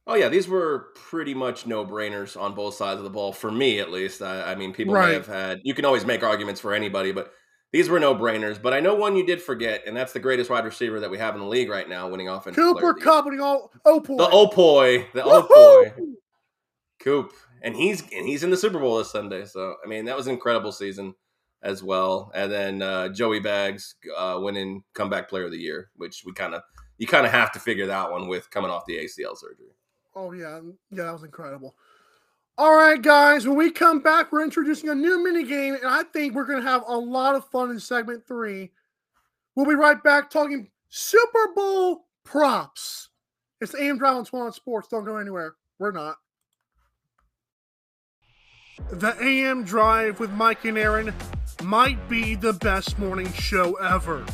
[0.07, 3.53] Oh yeah, these were pretty much no brainers on both sides of the ball for
[3.53, 4.23] me, at least.
[4.23, 5.09] I, I mean, people right.
[5.09, 5.61] may have had.
[5.65, 7.33] You can always make arguments for anybody, but
[7.73, 8.61] these were no brainers.
[8.61, 11.19] But I know one you did forget, and that's the greatest wide receiver that we
[11.19, 12.57] have in the league right now, winning offense.
[12.57, 14.17] Cooper Kupp, all Opoy.
[14.17, 15.93] The Opoy, the Opoy,
[17.01, 19.45] Coop, and he's and he's in the Super Bowl this Sunday.
[19.45, 21.15] So I mean, that was an incredible season
[21.63, 22.31] as well.
[22.35, 26.55] And then uh, Joey Bags uh, winning comeback player of the year, which we kind
[26.55, 26.63] of
[26.99, 29.75] you kind of have to figure that one with coming off the ACL surgery.
[30.15, 31.75] Oh yeah, yeah, that was incredible.
[32.59, 36.03] All right, guys, when we come back, we're introducing a new mini game, and I
[36.03, 38.73] think we're going to have a lot of fun in segment three.
[39.55, 43.11] We'll be right back talking Super Bowl props.
[43.61, 44.89] It's the AM Drive on 12 On Sports.
[44.89, 45.55] Don't go anywhere.
[45.79, 46.17] We're not.
[48.91, 51.15] The AM Drive with Mike and Aaron
[51.63, 54.25] might be the best morning show ever.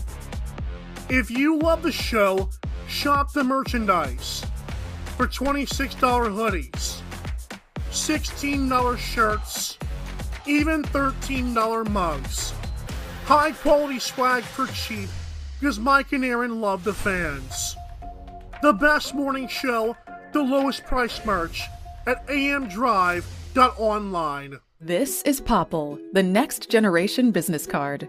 [1.11, 2.49] If you love the show,
[2.89, 4.43] shop the merchandise
[5.17, 7.03] for $26 hoodies,
[7.91, 9.79] $16 shirts,
[10.47, 12.55] even $13 mugs.
[13.25, 15.11] High quality swag for cheap
[15.61, 17.77] because Mike and Aaron love the fans.
[18.63, 19.95] The best morning show,
[20.33, 21.65] the lowest price merch
[22.07, 24.59] at amdrive.online.
[24.81, 28.09] This is Popl, the next generation business card.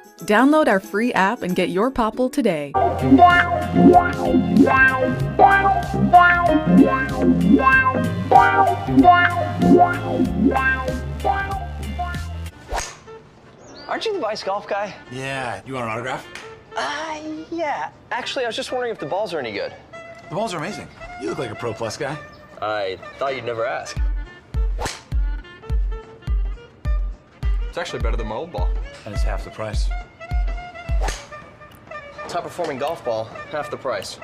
[0.21, 2.71] Download our free app and get your Popl today.
[13.87, 14.95] Aren't you the Vice Golf guy?
[15.11, 15.61] Yeah.
[15.65, 16.25] You want an autograph?
[16.77, 17.19] Uh,
[17.51, 17.89] yeah.
[18.11, 19.73] Actually, I was just wondering if the balls are any good.
[20.29, 20.87] The balls are amazing.
[21.21, 22.17] You look like a Pro Plus guy.
[22.61, 23.97] I thought you'd never ask.
[27.67, 28.69] It's actually better than my old ball.
[29.05, 29.89] And it's half the price.
[32.31, 34.17] Top performing golf ball, half the price.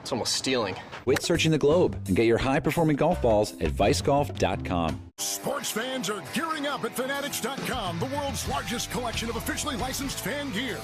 [0.00, 0.74] It's almost stealing.
[1.04, 5.00] Quit searching the globe and get your high performing golf balls at vicegolf.com.
[5.18, 10.50] Sports fans are gearing up at Fanatics.com, the world's largest collection of officially licensed fan
[10.50, 10.78] gear.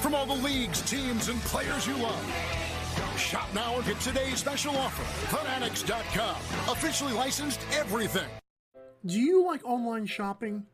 [0.00, 2.26] From all the leagues, teams, and players you love.
[3.16, 5.04] Shop now and hit today's special offer.
[5.36, 6.36] Fanatics.com,
[6.72, 8.28] officially licensed everything.
[9.06, 10.66] Do you like online shopping?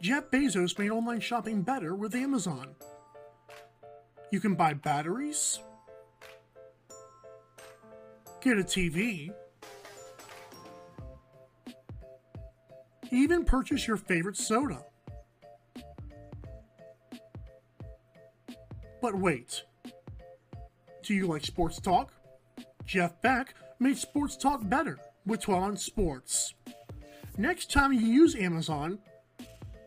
[0.00, 2.74] Jeff Bezos made online shopping better with Amazon.
[4.30, 5.60] You can buy batteries,
[8.40, 9.32] get a TV,
[13.10, 14.84] even purchase your favorite soda.
[19.00, 19.62] But wait,
[21.04, 22.12] do you like sports talk?
[22.84, 26.54] Jeff Beck made sports talk better with 12 on Sports.
[27.38, 28.98] Next time you use Amazon,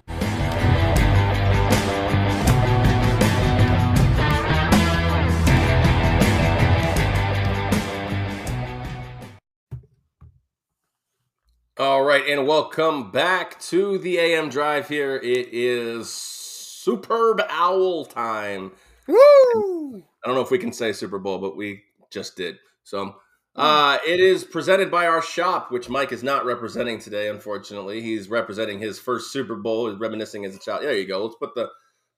[11.79, 15.15] All right, and welcome back to the AM Drive here.
[15.15, 18.73] It is Superb Owl time.
[19.07, 20.03] Woo!
[20.23, 22.57] I don't know if we can say Super Bowl, but we just did.
[22.83, 23.15] So
[23.55, 27.29] Uh, it is presented by our shop, which Mike is not representing today.
[27.29, 29.89] Unfortunately, he's representing his first Super Bowl.
[29.89, 30.83] He's reminiscing as a child.
[30.83, 31.23] There you go.
[31.23, 31.69] Let's put the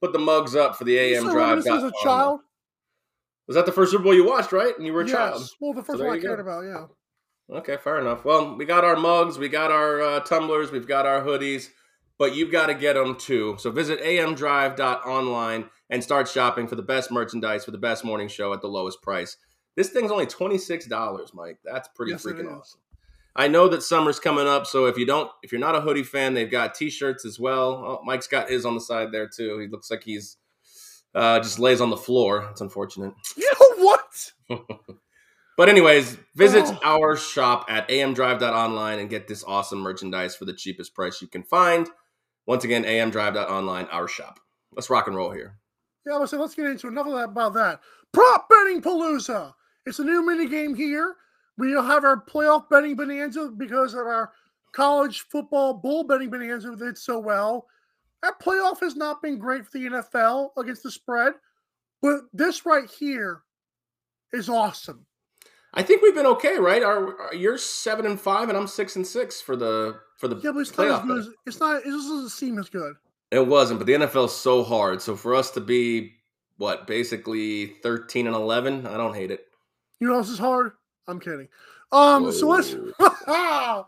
[0.01, 1.59] put the mugs up for the AM So drive.
[1.59, 2.41] as a child.
[3.47, 4.75] Was that the first Super Bowl you watched, right?
[4.77, 5.15] And you were a Yes.
[5.15, 5.49] child.
[5.61, 6.27] Well, the first there one I you go.
[6.29, 6.61] cared about.
[6.63, 6.85] Yeah.
[7.51, 8.23] Okay, fair enough.
[8.23, 11.67] Well, we got our mugs, we got our uh, tumblers, we've got our hoodies,
[12.17, 13.55] but you've got to get them too.
[13.59, 18.53] So visit amdrive.online and start shopping for the best merchandise for the best morning show
[18.53, 19.35] at the lowest price.
[19.75, 21.57] This thing's only $26, Mike.
[21.65, 22.79] That's pretty Yes, freaking awesome.
[23.35, 26.03] I know that summer's coming up, so if you don't if you're not a hoodie
[26.03, 27.73] fan, they've got t-shirts as well.
[27.73, 29.57] Oh, Mike's got his on the side there too.
[29.59, 30.35] He looks like he's
[31.15, 32.47] uh, just lays on the floor.
[32.51, 33.13] It's unfortunate.
[33.37, 33.49] You
[33.79, 34.31] know what?
[35.61, 36.79] But anyways, visit Oh.
[36.83, 41.43] our shop at amdrive.online and get this awesome merchandise for the cheapest price you can
[41.43, 41.87] find.
[42.47, 44.39] Once again, amdrive.online, our shop.
[44.71, 45.59] Let's rock and roll here.
[46.03, 47.79] Yeah, I was let's get into enough of that about that.
[48.11, 49.53] Prop betting palooza.
[49.85, 51.17] It's a new mini game here.
[51.59, 54.31] We'll have our playoff betting bonanza because of our
[54.71, 57.67] college football bull betting bonanza did so well.
[58.23, 61.33] That playoff has not been great for the NFL against the spread,
[62.01, 63.43] but this right here
[64.33, 65.05] is awesome.
[65.73, 66.83] I think we've been okay, right?
[66.83, 70.35] Are, are you're seven and five, and I'm six and six for the for the
[70.37, 71.77] Yeah, but it's not as good as it's not.
[71.77, 72.95] It just doesn't seem as good.
[73.31, 75.01] It wasn't, but the NFL's so hard.
[75.01, 76.15] So for us to be
[76.57, 79.45] what basically thirteen and eleven, I don't hate it.
[79.99, 80.73] You know else is hard?
[81.07, 81.47] I'm kidding.
[81.93, 82.75] Um, so let's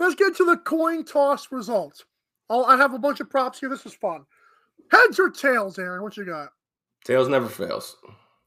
[0.00, 2.04] let's get to the coin toss results.
[2.48, 3.68] I'll, I have a bunch of props here.
[3.68, 4.26] This is fun.
[4.90, 6.02] Heads or tails, Aaron?
[6.02, 6.48] What you got?
[7.04, 7.96] Tails never fails.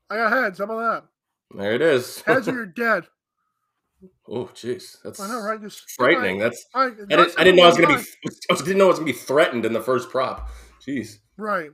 [0.09, 0.57] I got heads.
[0.57, 1.09] How about
[1.51, 2.23] There it is.
[2.27, 3.05] or you're dead.
[4.27, 5.61] oh, jeez, that's I know, right?
[5.61, 6.39] Just frightening.
[6.39, 8.03] That's I, I didn't, I didn't know I was gonna be.
[8.51, 10.49] I didn't know I was gonna be threatened in the first prop.
[10.85, 11.17] Jeez.
[11.37, 11.71] right.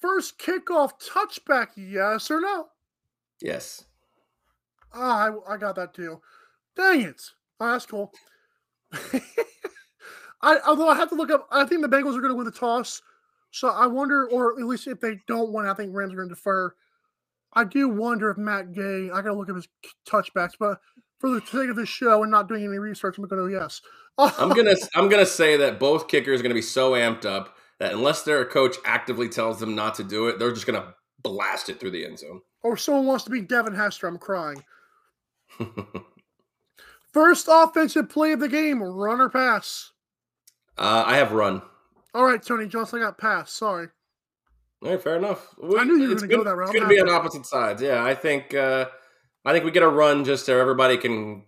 [0.00, 2.66] First kickoff touchback, yes or no?
[3.40, 3.84] Yes.
[4.92, 6.20] Ah, I, I got that too.
[6.76, 7.22] Dang it.
[7.60, 8.12] Oh, that's cool.
[10.42, 12.46] I although I have to look up, I think the Bengals are going to win
[12.46, 13.00] the toss.
[13.52, 16.28] So I wonder, or at least if they don't win, I think Rams are going
[16.28, 16.74] to defer.
[17.54, 19.10] I do wonder if Matt Gay.
[19.12, 19.68] I got to look at his
[20.08, 20.78] touchbacks, but
[21.18, 23.60] for the sake of this show and not doing any research, I'm going to go
[23.60, 23.80] yes.
[24.18, 27.94] I'm gonna I'm gonna say that both kickers are gonna be so amped up that
[27.94, 31.80] unless their coach actively tells them not to do it, they're just gonna blast it
[31.80, 32.42] through the end zone.
[32.62, 34.06] or someone wants to be Devin Hester.
[34.06, 34.62] I'm crying.
[37.12, 39.92] First offensive play of the game: run or pass.
[40.76, 41.62] uh, I have run.
[42.14, 43.50] All right, Tony Johnson, I got pass.
[43.50, 43.88] Sorry.
[44.82, 45.54] All right, fair enough.
[45.78, 46.70] I knew you were It's gonna go that route.
[46.70, 47.80] It's gonna be on opposite sides.
[47.80, 48.86] Yeah, I think uh,
[49.44, 51.44] I think we get a run just so everybody can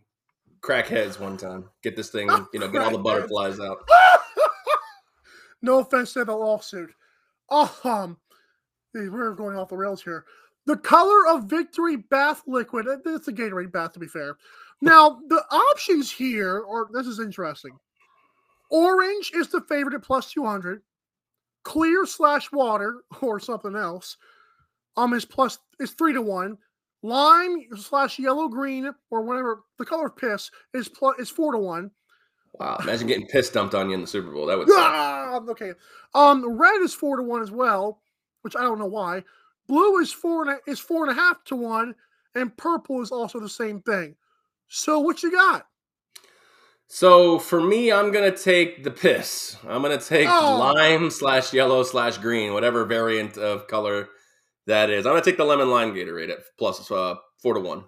[0.61, 1.68] crack heads one time.
[1.82, 3.78] Get this thing, you know, get all the butterflies out.
[5.62, 6.91] no offense to the lawsuit.
[7.51, 8.16] Um,
[8.95, 10.24] hey, we're going off the rails here.
[10.66, 12.87] The color of victory bath liquid.
[13.05, 14.39] It's a Gatorade bath, to be fair.
[14.80, 17.78] Now, the options here, or this is interesting.
[18.70, 20.82] Orange is the favorite at plus 200.
[21.65, 24.17] Clear slash water or something else
[24.97, 26.57] um is plus is three to one.
[27.03, 31.59] Lime slash yellow green or whatever the color of piss is plus is four to
[31.59, 31.91] one.
[32.55, 34.47] Wow, imagine getting piss dumped on you in the Super Bowl.
[34.47, 34.69] That would.
[34.71, 35.73] Ah, okay.
[36.15, 38.01] Um, red is four to one as well,
[38.43, 39.25] which I don't know why.
[39.67, 41.95] Blue is four and a, is four and a half to one,
[42.35, 44.15] and purple is also the same thing.
[44.69, 45.67] So what you got?
[46.87, 49.57] So for me, I'm gonna take the piss.
[49.66, 50.59] I'm gonna take Oh.
[50.59, 54.09] lime slash yellow slash green, whatever variant of color
[54.66, 55.07] that is.
[55.07, 57.85] I'm gonna take the lemon lime Gatorade at plus uh, four to one.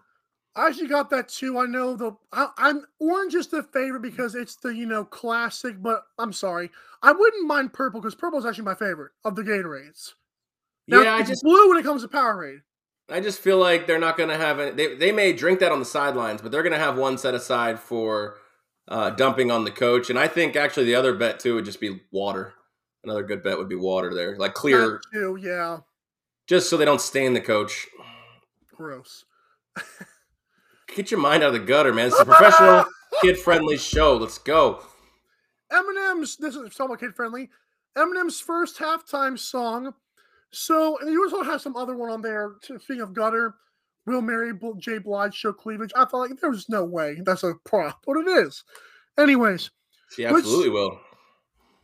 [0.57, 1.59] I actually got that too.
[1.59, 5.83] I know the I, I'm orange is the favorite because it's the you know classic,
[5.83, 6.71] but I'm sorry,
[7.03, 10.15] I wouldn't mind purple because purple is actually my favorite of the Gatorades.
[10.89, 12.61] Now, yeah, I it's just blue when it comes to Powerade.
[13.09, 14.71] I just feel like they're not gonna have any.
[14.71, 17.79] They they may drink that on the sidelines, but they're gonna have one set aside
[17.79, 18.37] for
[18.89, 20.11] uh, dumping on the coach.
[20.11, 22.55] And I think actually the other bet too would just be water.
[23.05, 25.79] Another good bet would be water there, like clear, too, yeah,
[26.49, 27.87] just so they don't stain the coach.
[28.75, 29.25] gross.
[30.95, 32.09] Get your mind out of the gutter, man.
[32.09, 32.85] It's a professional,
[33.21, 34.17] kid-friendly show.
[34.17, 34.83] Let's go.
[35.73, 37.51] Eminem's this is somewhat kid friendly.
[37.97, 39.95] Eminem's first halftime song.
[40.51, 42.55] So and you also have some other one on there.
[42.63, 43.55] to- Speaking of gutter,
[44.07, 45.93] Will Mary J Blige show cleavage.
[45.97, 48.65] I thought like there was no way that's a prop, but it is.
[49.19, 49.71] Anyways,
[50.11, 51.01] She Which- absolutely will.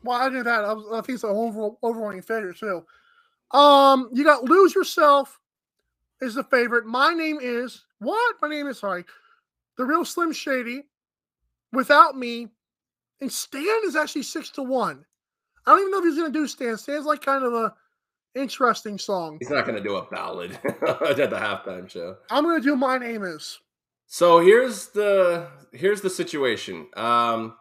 [0.04, 0.64] well I knew that.
[0.64, 2.84] I, was, I think it's an over, overwhelming failure too.
[3.56, 5.38] Um, you got lose yourself
[6.20, 6.86] is the favorite.
[6.86, 8.36] My name is what?
[8.40, 9.04] My name is sorry,
[9.76, 10.84] the real Slim Shady.
[11.72, 12.48] Without me,
[13.22, 15.04] and Stan is actually six to one.
[15.66, 16.76] I don't even know if he's gonna do Stan.
[16.76, 17.74] Stan's like kind of a
[18.35, 19.37] interesting song.
[19.41, 22.16] He's not going to do a ballad at the halftime show.
[22.30, 23.59] I'm gonna do my name is.
[24.07, 26.87] So here's the here's the situation.
[26.97, 27.55] Um,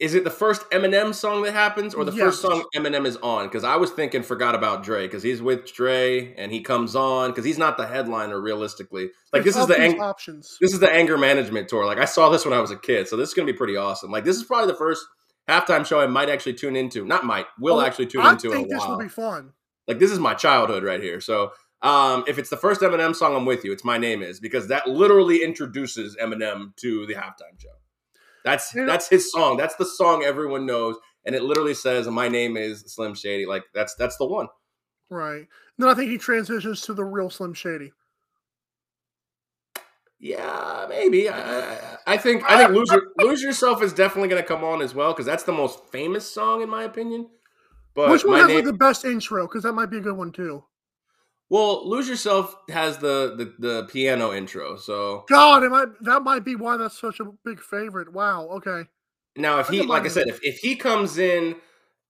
[0.00, 2.20] is it the first Eminem song that happens, or the Yes.
[2.20, 3.46] first song Eminem is on?
[3.46, 7.30] Because I was thinking, forgot about Dre, because he's with Dre and he comes on
[7.30, 9.10] because he's not the headliner realistically.
[9.32, 10.56] Like There's this is the ang- options.
[10.60, 11.86] this is the anger management tour.
[11.86, 13.76] Like I saw this when I was a kid, so this is gonna be pretty
[13.76, 14.10] awesome.
[14.10, 15.04] Like this is probably the first
[15.48, 17.04] halftime show I might actually tune into.
[17.04, 19.52] Not might, will Oh, actually tune I into in think a this will be fun.
[19.88, 21.20] Like this is my childhood right here.
[21.20, 23.72] So um, if it's the first Eminem song, I'm with you.
[23.72, 27.68] It's my name is because that literally introduces Eminem to the halftime show.
[28.44, 29.56] That's that's his song.
[29.56, 33.64] That's the song everyone knows, and it literally says, "My name is Slim Shady." Like
[33.74, 34.48] that's that's the one.
[35.10, 35.46] Right.
[35.78, 37.92] Then I think he transitions to the real Slim Shady.
[40.24, 41.28] Yeah, maybe.
[41.28, 44.62] I, I, I think I think lose Your- lose yourself is definitely going to come
[44.62, 47.28] on as well because that's the most famous song in my opinion.
[47.94, 49.48] But Which one has name, like the best intro?
[49.48, 50.62] Because that might be a good one too.
[51.50, 54.76] well, lose yourself has the, the the piano intro.
[54.76, 58.12] So God, it might that might be why that's such a big favorite.
[58.12, 58.46] Wow.
[58.58, 58.84] Okay.
[59.36, 61.56] now if he like I said, if, if he comes in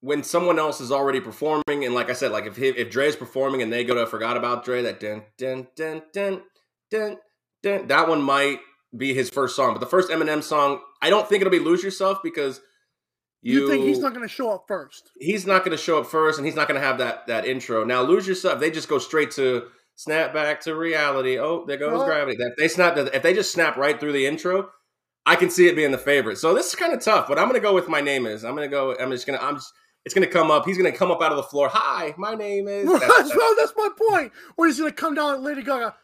[0.01, 3.17] when someone else is already performing, and like I said, like if he, if Dre's
[3.17, 6.43] performing and they go to forgot about Dre, that dun dun dun dun
[6.91, 7.17] dun dun,
[7.63, 8.61] that one might
[8.97, 9.73] be his first song.
[9.73, 12.61] But the first Eminem song, I don't think it'll be lose yourself because
[13.41, 15.11] You, think he's not going to show up first?
[15.19, 17.47] he's not going to show up first and he's not going to have that that
[17.47, 17.85] intro.
[17.85, 18.61] Now, lose yourself.
[18.61, 21.39] They just go straight to snap back to reality.
[21.39, 22.37] Oh, there goes gravity.
[22.39, 22.97] That they snap.
[22.97, 24.69] If they just snap right through the intro,
[25.25, 26.39] I can see it being the favorite.
[26.39, 28.45] So this is kind of tough, but I'm going to go with my name is.
[28.45, 28.95] I'm going to go.
[28.99, 29.45] I'm just going to.
[29.45, 29.73] I'm just.
[30.05, 30.65] It's going to come up.
[30.67, 31.69] He's going to come up out of the floor.
[31.73, 32.87] Hi, my name is.
[32.91, 34.33] That's, That's- well, that's my point.
[34.57, 35.95] Or he's going to come down like Lady Gaga.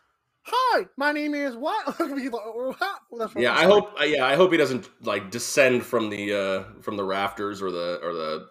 [0.51, 1.85] Hi, my name is what?
[1.99, 3.93] He's like, "Oh, hi." Well, that's what yeah, I hope.
[4.01, 7.71] uh, Yeah, I hope he doesn't like descend from the uh from the rafters or
[7.71, 8.47] the or the.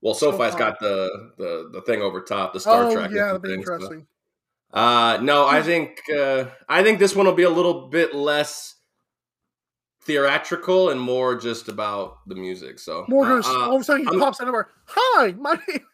[0.00, 0.58] Well, SoFi's SoFi.
[0.58, 3.10] got the the the thing over top, the Star Oh, Trek.
[3.12, 4.06] yeah, that'd be thing, so- interesting.
[4.72, 8.76] Uh no, I think uh I think this one will be a little bit less
[10.02, 12.78] theatrical and more just about the music.
[12.78, 14.68] So Morgan, uh, uh, all of a sudden he I'm- pops out of nowhere.
[14.86, 15.86] Hi, my name.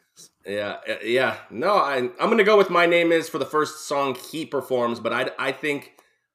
[0.49, 1.37] Yeah, yeah.
[1.51, 4.99] No, I I'm gonna go with my name is for the first song he performs,
[4.99, 5.93] but I I think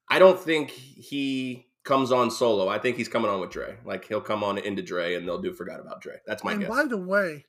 [0.09, 2.67] I don't think he comes on solo.
[2.67, 3.77] I think he's coming on with Dre.
[3.83, 6.15] Like he'll come on into Dre and they'll do forgot about Dre.
[6.27, 6.69] That's my and guess.
[6.69, 7.45] by the way,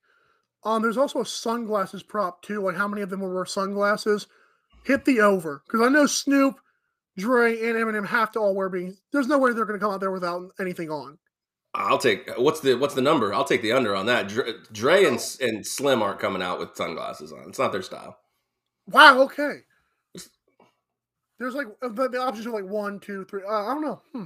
[0.65, 2.63] um, there's also a sunglasses prop too.
[2.63, 4.27] Like how many of them will wear sunglasses?
[4.85, 6.57] Hit the over because I know Snoop,
[7.17, 8.97] Dre, and Eminem have to all wear being.
[9.13, 11.19] There's no way they're going to come out there without anything on.
[11.75, 13.35] I'll take what's the what's the number?
[13.35, 14.29] I'll take the under on that.
[14.29, 17.49] Dre, Dre and and Slim aren't coming out with sunglasses on.
[17.49, 18.17] It's not their style.
[18.89, 19.23] Wow.
[19.23, 19.61] Okay.
[21.39, 23.43] There's like uh, the, options are like one, two, three.
[23.43, 24.01] Uh, I don't know.
[24.13, 24.25] Hmm.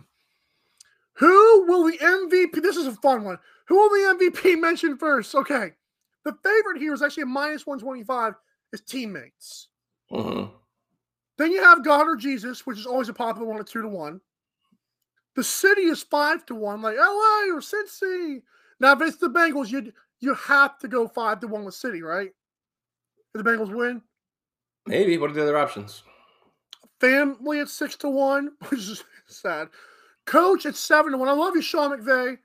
[1.15, 2.63] Who will the MVP?
[2.63, 3.39] This is a fun one.
[3.69, 5.35] Who will the MVP mention first?
[5.35, 5.73] Okay.
[6.25, 8.35] The favorite here is actually a minus 125
[8.75, 9.69] is teammates.
[10.11, 10.45] hmm
[11.39, 13.89] Then you have God or Jesus, which is always a popular one at two to
[13.89, 14.21] one.
[15.37, 18.43] The city is five to one, like LA or Cincy.
[18.81, 22.03] Now, if it's the Bengals, you you have to go five to one with City,
[22.03, 22.31] right?
[23.35, 24.03] If the Bengals win,
[24.87, 25.19] Maybe.
[25.19, 26.03] What are the other options?
[27.01, 29.69] family at six to one, which is sad.
[30.27, 31.29] Coach at seven to one.
[31.29, 32.39] I love you, Sean McVay.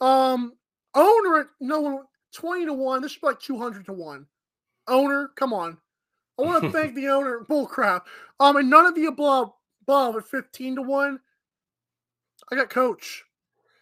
[0.00, 0.54] Um,
[0.94, 3.00] owner at no one twenty to one.
[3.02, 4.26] This should be like two hundred to one.
[4.88, 5.78] Owner, come on.
[6.38, 7.40] I want to thank the owner.
[7.48, 8.06] Bull crap.
[8.40, 9.52] Um, and none of the above
[9.82, 11.20] above at fifteen to one.
[12.50, 13.24] I got coach.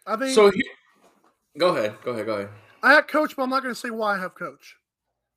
[0.06, 0.64] I think So he,
[1.58, 1.96] go ahead.
[2.04, 2.26] Go ahead.
[2.26, 2.48] Go ahead.
[2.82, 4.76] I got coach, but I'm not going to say why I have coach.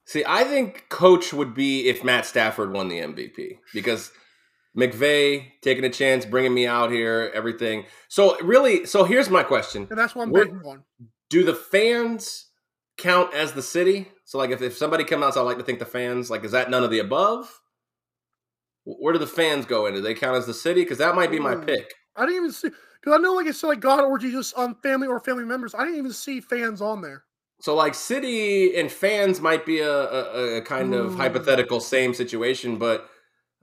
[0.05, 4.11] See, I think coach would be if Matt Stafford won the MVP because
[4.77, 7.85] McVay taking a chance, bringing me out here, everything.
[8.07, 10.83] So really, so here's my question: And that's what I'm What- on.
[11.31, 12.49] Do the fans
[12.97, 14.11] count as the city?
[14.25, 16.43] So, like, if, if somebody come out, so I like to think the fans, like,
[16.43, 17.61] is that none of the above?
[18.83, 19.95] Where do the fans go in?
[19.95, 20.83] Do they count as the city?
[20.83, 21.61] Because that might be my Ooh.
[21.61, 21.91] pick.
[22.15, 22.69] I didn't even see
[23.01, 25.75] because I know, like I said, like God or Jesus on family or family members.
[25.75, 27.23] I didn't even see fans on there.
[27.59, 32.77] So like city and fans might be a, a, a kind of hypothetical same situation,
[32.77, 33.09] but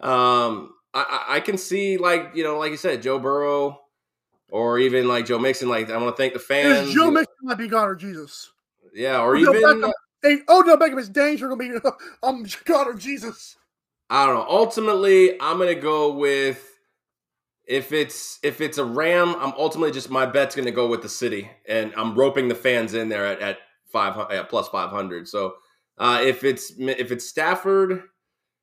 [0.01, 3.81] um, I, I can see like you know like you said Joe Burrow
[4.51, 5.69] or even like Joe Mixon.
[5.69, 6.79] Like I want to thank the fans.
[6.79, 8.51] Because Joe Mixon might be God or Jesus.
[8.95, 9.93] yeah, or Odell even Beckham.
[10.23, 11.89] Hey, Odell Beckham is danger gonna be
[12.23, 13.57] um God or Jesus.
[14.11, 14.47] I don't know.
[14.49, 16.72] Ultimately, I'm gonna go with
[17.67, 19.35] if it's if it's a Ram.
[19.39, 22.95] I'm ultimately just my bet's gonna go with the city, and I'm roping the fans
[22.95, 23.59] in there at at
[23.91, 25.29] five at plus five hundred.
[25.29, 25.55] So
[25.99, 28.03] uh, if it's if it's Stafford,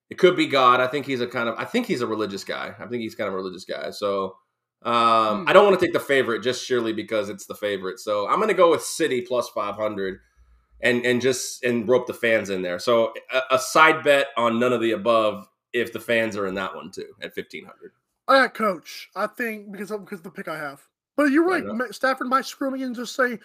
[0.10, 0.80] it could be God.
[0.82, 2.74] I think he's a kind of I think he's a religious guy.
[2.80, 3.92] I think he's kind of a religious guy.
[3.92, 4.36] So.
[4.82, 5.50] Um, Hmm.
[5.50, 8.00] I don't want to take the favorite just surely because it's the favorite.
[8.00, 10.20] So I'm going to go with City plus 500
[10.82, 12.80] and and just and rope the fans in there.
[12.80, 16.56] So a, a side bet on none of the above if the fans are in
[16.56, 17.92] that one too at 1500.
[18.30, 19.10] I got coach.
[19.16, 20.82] I think because of, because of the pick I have.
[21.18, 21.66] But you're right.
[21.66, 23.40] Ma- Stafford might screw me and just say,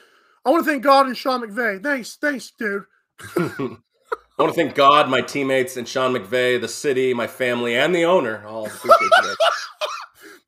[0.45, 2.85] "I want to thank God and Sean McVay." Thanks, thanks, dude.
[3.37, 7.95] I want to thank God, my teammates, and Sean McVay, the city, my family, and
[7.95, 8.45] the owner.
[8.47, 9.11] All appreciate.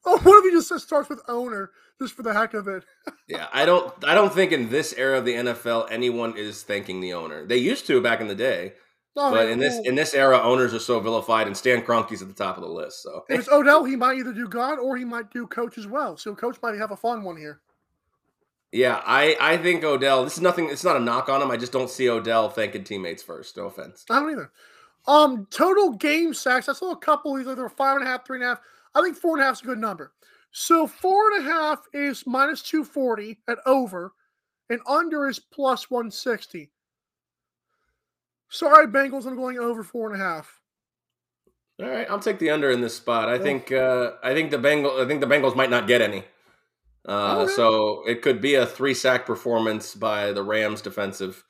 [0.09, 2.84] Oh, what if he just starts with owner just for the heck of it?
[3.28, 3.93] Yeah, I don't.
[4.05, 7.45] I don't think in this era of the NFL anyone is thanking the owner.
[7.45, 8.74] They used to back in the day,
[9.16, 12.28] No, but in this in this era, owners are so vilified, and Stan Kroenke's at
[12.28, 13.02] the top of the list.
[13.02, 15.86] So if it's Odell, he might either do God or he might do coach as
[15.86, 16.16] well.
[16.18, 17.60] So coach might have a fun one here.
[18.72, 20.24] yeah, I I think Odell.
[20.24, 20.68] This is nothing.
[20.68, 21.50] It's not a knock on him.
[21.50, 23.56] I just don't see Odell thanking teammates first.
[23.56, 24.04] No offense.
[24.10, 24.50] I don't either.
[25.06, 26.68] Um, total game sacks.
[26.68, 27.36] I saw a couple.
[27.36, 28.60] These either five and a half, three and a half.
[28.94, 30.12] I think four and a half is a good number.
[30.50, 34.12] So four and a half is minus two forty at over,
[34.68, 36.70] and under is plus one sixty.
[38.49, 39.26] Sorry, Bengals.
[39.26, 40.61] I'm going over four and a half.
[41.82, 43.28] All right, I'll take the under in this spot.
[43.28, 46.24] I think uh, I think the Bengal I think the Bengals might not get any.
[47.07, 47.53] Uh, Okay.
[47.53, 51.44] So it could be a three sack performance by the Rams defensive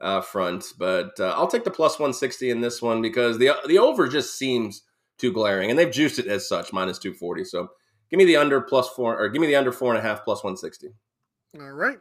[0.00, 3.52] uh, front, but uh, I'll take the plus one sixty in this one because the
[3.66, 4.82] the over just seems
[5.18, 7.42] too glaring, and they've juiced it as such minus two forty.
[7.44, 7.70] So
[8.08, 10.24] give me the under plus four, or give me the under four and a half
[10.24, 10.90] plus one sixty.
[11.60, 11.98] All right.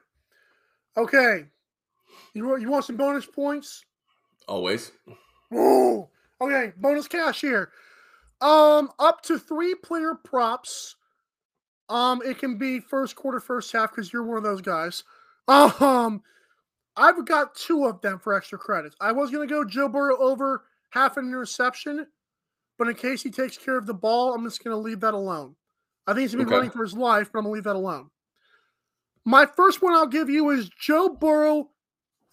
[0.95, 1.45] Okay.
[2.33, 3.83] You want you want some bonus points?
[4.51, 4.91] Always.
[5.49, 6.09] Whoa.
[6.41, 7.71] Okay, bonus cash here.
[8.41, 10.97] Um, up to three player props.
[11.87, 15.05] Um, it can be first quarter, first half, because you're one of those guys.
[15.47, 16.21] Um,
[16.97, 18.95] I've got two of them for extra credits.
[18.99, 22.05] I was gonna go Joe Burrow over half an interception,
[22.77, 25.55] but in case he takes care of the ball, I'm just gonna leave that alone.
[26.07, 26.55] I think he's gonna be Okay.
[26.55, 28.09] running for his life, but I'm gonna leave that alone.
[29.23, 31.70] My first one I'll give you is Joe Burrow.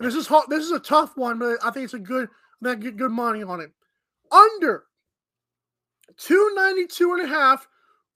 [0.01, 2.29] This is hard, this is a tough one, but I think it's a good
[2.61, 3.71] that get good money on it.
[4.31, 4.85] Under
[6.17, 7.67] 292 and a half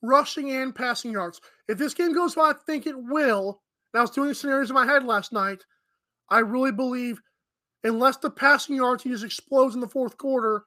[0.03, 1.41] rushing and passing yards.
[1.69, 3.63] If this game goes well, I think it will.
[3.93, 5.65] And I was doing scenarios in my head last night.
[6.29, 7.21] I really believe,
[7.85, 10.65] unless the passing yards just explodes in the fourth quarter,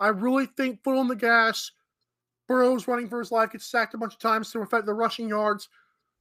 [0.00, 1.70] I really think foot on the gas.
[2.48, 5.28] Burrow's running for his life, gets sacked a bunch of times to affect the rushing
[5.28, 5.68] yards.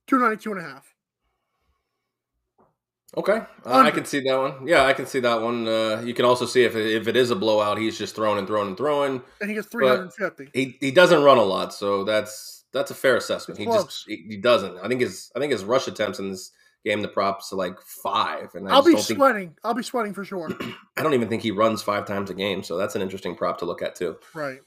[0.08, 0.93] 292 and a half.
[3.16, 4.68] Okay, uh, I can see that one.
[4.68, 5.68] Yeah, I can see that one.
[5.68, 8.48] Uh, you can also see if if it is a blowout, he's just throwing and
[8.48, 9.22] throwing and throwing.
[9.40, 10.50] And he gets 350.
[10.54, 13.60] He he doesn't run a lot, so that's that's a fair assessment.
[13.60, 14.78] He just he, he doesn't.
[14.80, 16.52] I think his I think his rush attempts in this
[16.84, 19.56] game the props are like five, and I I'll be don't think sweating.
[19.64, 20.50] I'll be sweating for sure.
[20.98, 22.64] I don't even think he runs five times a game.
[22.64, 24.18] So that's an interesting prop to look at too.
[24.34, 24.60] right.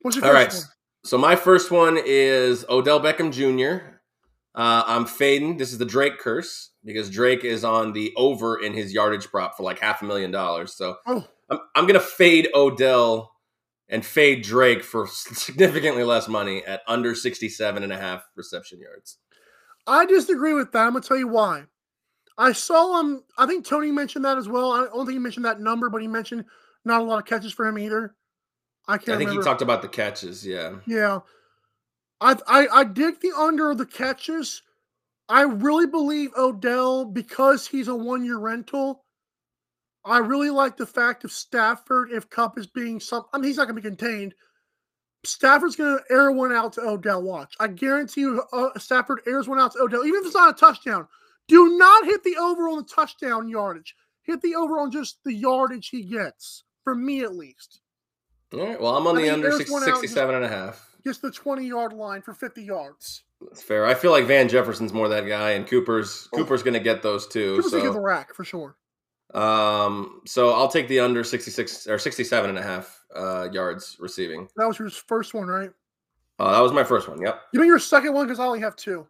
[0.00, 0.54] What's your All first right.
[0.54, 0.70] one?
[1.04, 3.93] So my first one is Odell Beckham Jr.
[4.54, 5.56] Uh, I'm fading.
[5.56, 9.56] This is the Drake curse because Drake is on the over in his yardage prop
[9.56, 10.74] for like half a million dollars.
[10.74, 13.32] So Oh, I'm, I'm going to fade Odell
[13.88, 19.18] and fade Drake for significantly less money at under 67 and a half reception yards.
[19.86, 20.86] I disagree with that.
[20.86, 21.64] I'm gonna tell you why.
[22.38, 23.22] I saw him.
[23.36, 24.72] I think Tony mentioned that as well.
[24.72, 26.46] I don't think he mentioned that number, but he mentioned
[26.86, 28.14] not a lot of catches for him either.
[28.88, 29.42] I can't I think remember.
[29.42, 30.46] he talked about the catches.
[30.46, 30.76] Yeah.
[30.86, 31.18] yeah,
[32.24, 34.62] I, I I dig the under of the catches.
[35.28, 39.04] I really believe Odell because he's a one year rental.
[40.04, 43.24] I really like the fact of Stafford if Kupp is being some.
[43.32, 44.34] I mean, he's not going to be contained.
[45.24, 47.22] Stafford's going to air one out to Odell.
[47.22, 50.54] Watch, I guarantee you, uh, Stafford airs one out to Odell, even if it's not
[50.54, 51.08] a touchdown.
[51.48, 53.94] Do not hit the over on the touchdown yardage.
[54.22, 57.80] Hit the over on just the yardage he gets, for me at least.
[58.52, 58.80] All right.
[58.80, 60.93] Well, I'm on I the under six, one out just- 67 and a half.
[61.06, 63.24] Just the 20 yard line for 50 yards.
[63.40, 63.84] That's fair.
[63.84, 66.38] I feel like Van Jefferson's more that guy, and Cooper's Oh.
[66.38, 67.56] Cooper's going to get those too.
[67.56, 68.76] People think of the So, rack for sure.
[69.34, 74.48] um, so I'll take the under 66 or 67 and a half uh, yards receiving.
[74.56, 75.70] That was your first one, right?
[76.38, 77.20] Uh, that was my first one.
[77.20, 77.40] Yep.
[77.52, 79.06] You mean your second one because I only have two.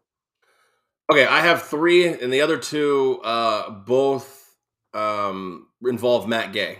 [1.13, 4.57] Okay, I have three, and the other two uh, both
[4.95, 6.79] um, involve Matt Gay.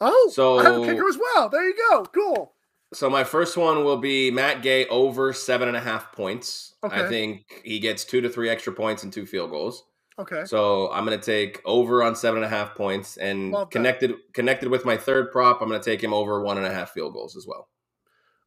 [0.00, 1.48] Oh, So- I have a kicker as well.
[1.48, 2.04] There you go.
[2.04, 2.52] Cool.
[2.92, 6.74] So my first one will be Matt Gay over seven and a half points.
[6.82, 9.84] I think he gets two to three extra points and two field goals.
[10.18, 10.44] Okay.
[10.46, 14.68] So I'm going to take over on seven and a half points, and connected connected
[14.68, 17.12] with my third prop, I'm going to take him over one and a half field
[17.12, 17.68] goals as well.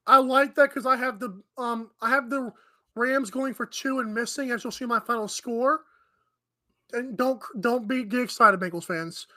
[0.08, 2.52] I like that because I have the um I have the
[2.96, 5.82] Rams going for two and missing, as you'll see my final score.
[6.94, 9.28] And don't don't be get excited, Bengals fans.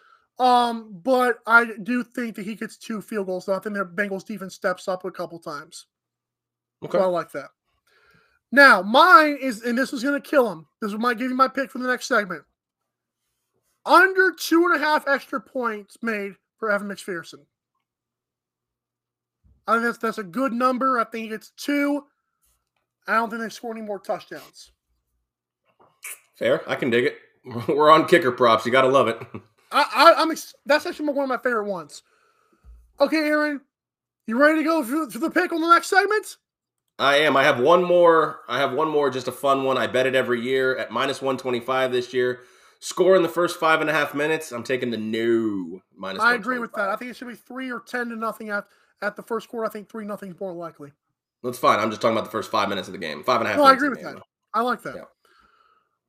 [0.42, 3.44] Um, but I do think that he gets two field goals.
[3.44, 5.86] So I think their Bengals defense steps up a couple times.
[6.84, 6.98] Okay.
[6.98, 7.50] So I like that.
[8.50, 10.66] Now mine is, and this is going to kill him.
[10.80, 12.42] This might give you my pick for the next segment.
[13.86, 17.46] Under two and a half extra points made for Evan McPherson.
[19.68, 20.98] I think that's that's a good number.
[20.98, 22.02] I think it's two.
[23.06, 24.72] I don't think they score any more touchdowns.
[26.34, 26.68] Fair.
[26.68, 27.18] I can dig it.
[27.68, 28.66] We're on kicker props.
[28.66, 29.22] You got to love it.
[29.72, 32.02] I, I, am ex- that's actually one of my favorite ones.
[33.00, 33.60] Okay, Aaron,
[34.26, 36.36] you ready to go through, through the pick on the next segment?
[36.98, 37.36] I am.
[37.36, 38.40] I have one more.
[38.48, 39.78] I have one more, just a fun one.
[39.78, 42.40] I bet it every year at minus 125 this year.
[42.80, 44.52] Score in the first five and a half minutes.
[44.52, 46.20] I'm taking the no minus.
[46.20, 46.88] I agree with that.
[46.88, 48.66] I think it should be three or ten to nothing at,
[49.00, 49.66] at the first quarter.
[49.66, 50.90] I think three nothing is more likely.
[51.44, 51.78] That's fine.
[51.78, 53.22] I'm just talking about the first five minutes of the game.
[53.22, 53.58] Five and a half.
[53.58, 54.16] No, I agree with that.
[54.16, 54.22] Though.
[54.52, 54.96] I like that.
[54.96, 55.04] Yeah.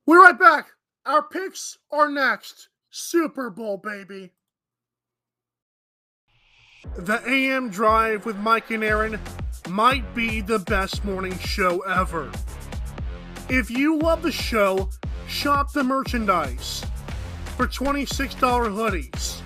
[0.06, 0.66] We're right back.
[1.06, 2.68] Our picks are next.
[2.96, 4.30] Super Bowl, baby.
[6.96, 9.18] The AM Drive with Mike and Aaron
[9.68, 12.30] might be the best morning show ever.
[13.48, 14.90] If you love the show,
[15.26, 16.86] shop the merchandise
[17.56, 19.40] for $26 hoodies,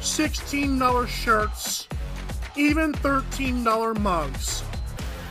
[0.00, 1.86] $16 shirts,
[2.56, 4.62] even $13 mugs.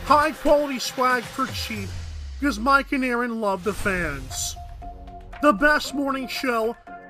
[0.04, 1.88] High quality swag for cheap
[2.38, 4.54] because Mike and Aaron love the fans.
[5.42, 6.76] The best morning show,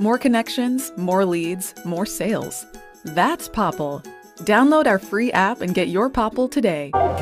[0.00, 2.64] More connections, more leads, more sales.
[3.04, 4.02] That's Popl.
[4.44, 6.90] Download our free app and get your Popl today.
[6.94, 7.20] Aren't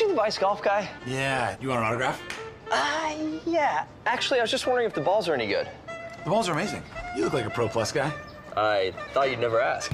[0.00, 0.88] you the Vice Golf guy?
[1.06, 1.56] Yeah.
[1.60, 2.22] You want an autograph?
[2.72, 3.14] Uh,
[3.44, 3.84] yeah.
[4.06, 5.68] Actually, I was just wondering if the balls are any good.
[6.24, 6.82] The balls are amazing.
[7.14, 8.10] You look like a Pro Plus guy.
[8.56, 9.92] I thought you'd never ask.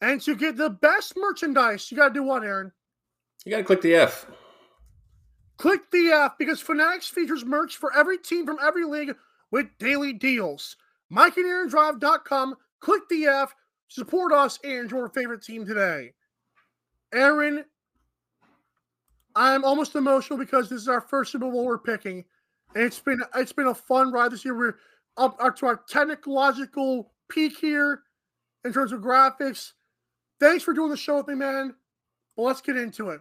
[0.00, 2.72] And to get the best merchandise, you got to do what, Aaron?
[3.44, 4.26] You got to click the F.
[5.58, 9.14] Click the F because Fanatics features merch for every team from every league
[9.52, 10.76] with daily deals.
[11.12, 12.56] MikeandAaronDrive.com.
[12.80, 13.54] Click the F.
[13.86, 16.14] Support us and your favorite team today.
[17.12, 17.64] Aaron,
[19.34, 22.24] I'm almost emotional because this is our first Super Bowl we're picking,
[22.74, 24.56] and it's been it's been a fun ride this year.
[24.56, 24.76] We're
[25.16, 28.02] up, up to our technological peak here
[28.64, 29.72] in terms of graphics.
[30.40, 31.74] Thanks for doing the show with me, man.
[32.36, 33.20] Let's get into it.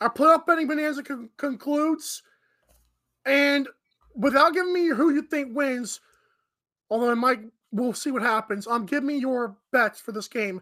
[0.00, 2.22] Our playoff betting bonanza con- concludes,
[3.24, 3.68] and
[4.14, 6.00] without giving me who you think wins,
[6.90, 8.66] although I might, we'll see what happens.
[8.66, 10.60] Um, give me your bets for this game.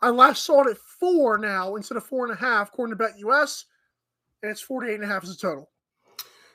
[0.00, 3.04] I last saw it at four now instead of four and a half, according to
[3.04, 3.64] BetUS
[4.46, 5.68] and it's 48 and a half as a total.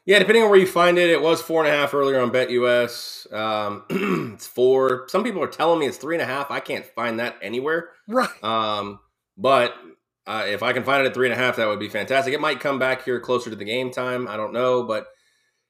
[0.06, 2.32] Yeah, depending on where you find it, it was four and a half earlier on
[2.32, 3.32] BetUS.
[3.32, 3.84] Um,
[4.34, 5.06] it's four.
[5.10, 6.50] Some people are telling me it's three and a half.
[6.50, 7.90] I can't find that anywhere.
[8.08, 8.44] Right.
[8.44, 9.00] Um,
[9.38, 9.76] but
[10.26, 12.34] uh, if I can find it at three and a half, that would be fantastic.
[12.34, 14.28] It might come back here closer to the game time.
[14.28, 15.08] I don't know, but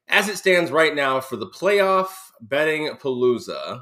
[0.07, 2.09] as it stands right now for the playoff
[2.41, 3.81] betting palooza,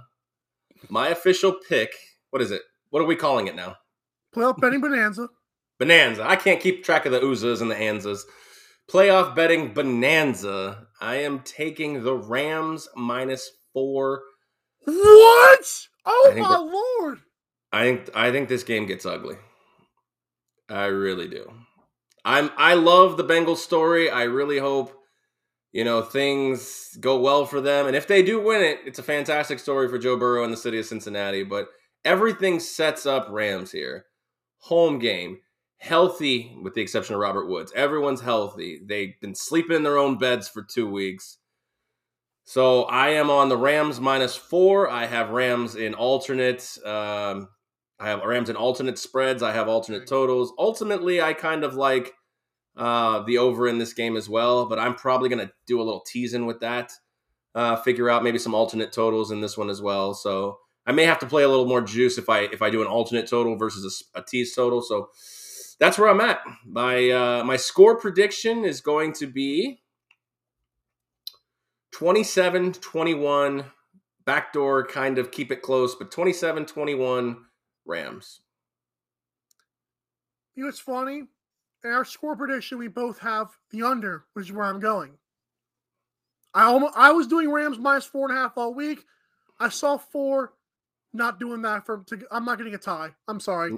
[0.90, 1.94] my official pick.
[2.32, 2.64] What is it?
[2.90, 3.76] What are we calling it now?
[4.36, 5.30] Playoff betting bonanza.
[5.80, 6.28] Bonanza.
[6.28, 8.22] I can't keep track of the oozas and the anzas.
[8.92, 10.88] Playoff betting bonanza.
[11.00, 14.24] I am taking the Rams minus four.
[14.86, 15.88] What?
[16.06, 17.20] Oh my that- lord!
[17.72, 19.36] I think I think this game gets ugly.
[20.70, 21.52] I really do.
[22.26, 24.10] I'm I love the Bengals story.
[24.10, 24.94] I really hope
[25.72, 27.86] you know things go well for them.
[27.88, 30.58] And if they do win it, it's a fantastic story for Joe Burrow and the
[30.58, 31.44] city of Cincinnati.
[31.44, 31.68] But
[32.04, 34.06] everything sets up Rams here.
[34.64, 35.40] Home game,
[35.80, 37.74] healthy with the exception of Robert Woods.
[37.76, 38.82] Everyone's healthy.
[38.86, 41.38] They've been sleeping in their own beds for two weeks.
[42.44, 44.90] So I am on the Rams minus four.
[44.90, 46.78] I have Rams in alternate.
[46.86, 47.50] Um,
[48.00, 49.44] I have Rams in alternate spreads.
[49.44, 50.54] I have alternate totals.
[50.58, 52.14] Ultimately, I kind of like
[52.76, 55.84] uh, the over in this game as well, but I'm probably going to do a
[55.84, 56.92] little teasing with that.
[57.54, 60.14] Uh, figure out maybe some alternate totals in this one as well.
[60.14, 62.82] So I may have to play a little more juice if I if I do
[62.82, 64.82] an alternate total versus a tease total.
[64.82, 65.10] So
[65.80, 66.42] that's where I'm at.
[66.66, 69.82] My uh, my score prediction is going to be
[71.92, 73.66] 27 21
[74.26, 77.38] backdoor kind of keep it close but 27 21
[77.86, 78.42] rams
[80.56, 81.24] You know it's funny?
[81.84, 85.14] In our score prediction, we both have the under, which is where I'm going.
[86.54, 89.06] I almost, I was doing Rams minus four and a half all week.
[89.60, 90.54] I saw four,
[91.14, 92.04] not doing that for.
[92.08, 93.12] To, I'm not getting a tie.
[93.28, 93.74] I'm sorry.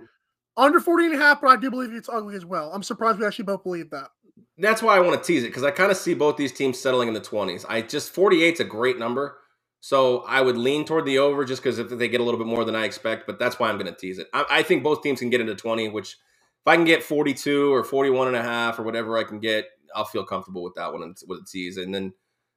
[0.58, 2.72] Under 40 and a half, but I do believe it's ugly as well.
[2.74, 4.10] I'm surprised we actually both believe that.
[4.58, 6.78] that's why i want to tease it because i kind of see both these teams
[6.80, 9.38] settling in the 20s i just 48 is a great number
[9.80, 12.47] so i would lean toward the over just because if they get a little bit
[12.47, 14.84] more than i expect but that's why i'm going to tease it I, I think
[14.84, 18.36] both teams can get into 20 which if i can get 42 or 41 and
[18.36, 21.39] a half or whatever i can get i'll feel comfortable with that one and- with
[21.39, 22.14] a tease and then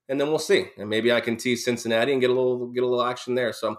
[0.09, 2.83] and then we'll see and maybe i can tease cincinnati and get a little get
[2.83, 3.77] a little action there so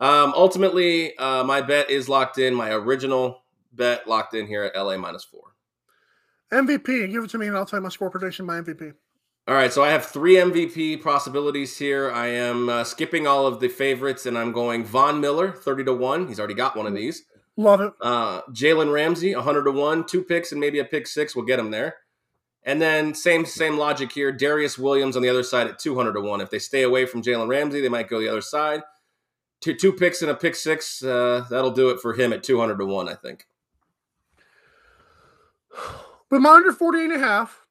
[0.00, 3.42] um, ultimately uh, my bet is locked in my original
[3.72, 5.54] bet locked in here at la minus four
[6.52, 8.46] MVP, give it to me, and I'll tell you my score prediction.
[8.46, 8.94] My MVP.
[9.46, 12.10] All right, so I have three MVP possibilities here.
[12.10, 15.92] I am uh, skipping all of the favorites, and I'm going Von Miller, thirty to
[15.92, 16.28] one.
[16.28, 17.24] He's already got one of these.
[17.56, 17.92] Love it.
[18.00, 20.06] Uh, Jalen Ramsey, hundred to one.
[20.06, 21.96] Two picks and maybe a pick six will get him there.
[22.62, 24.32] And then same same logic here.
[24.32, 26.40] Darius Williams on the other side at two hundred to one.
[26.40, 28.82] If they stay away from Jalen Ramsey, they might go the other side.
[29.60, 31.02] Two two picks and a pick six.
[31.02, 33.08] Uh, that'll do it for him at two hundred to one.
[33.08, 33.46] I think.
[36.30, 37.66] But my under 40 and a half,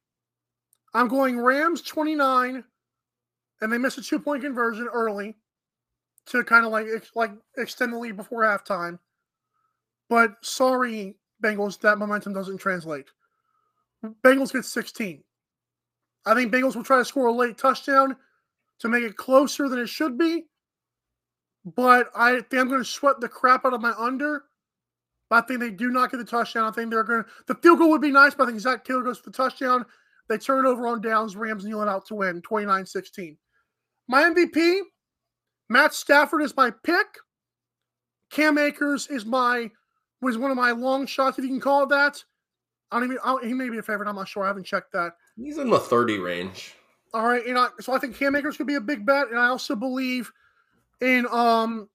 [0.94, 2.64] I'm going Rams 29,
[3.60, 5.36] and they missed a two point conversion early
[6.26, 8.98] to kind of like like extend the lead before halftime.
[10.08, 13.06] But sorry, Bengals, that momentum doesn't translate.
[14.24, 15.22] Bengals get 16.
[16.26, 18.16] I think Bengals will try to score a late touchdown
[18.80, 20.46] to make it closer than it should be.
[21.64, 24.44] But I think I'm going to sweat the crap out of my under.
[25.30, 26.64] But I think they do not get the touchdown.
[26.64, 27.30] I think they're going to.
[27.46, 29.84] The field goal would be nice, but I think Zac Taylor goes for the touchdown.
[30.28, 31.36] They turn it over on downs.
[31.36, 33.36] Rams kneeling out to win 29 16.
[34.08, 34.80] My MVP,
[35.68, 37.06] Matt Stafford is my pick.
[38.30, 39.70] Cam Akers is my
[40.20, 42.22] was one of my long shots, if you can call it that.
[42.90, 43.18] I don't even.
[43.24, 44.08] I, he may be a favorite.
[44.08, 44.44] I'm not sure.
[44.44, 45.12] I haven't checked that.
[45.36, 46.74] He's in the thirty range.
[47.14, 49.38] All right, and I, so I think Cam Akers could be a big bet, and
[49.38, 50.30] I also believe
[51.00, 51.88] in um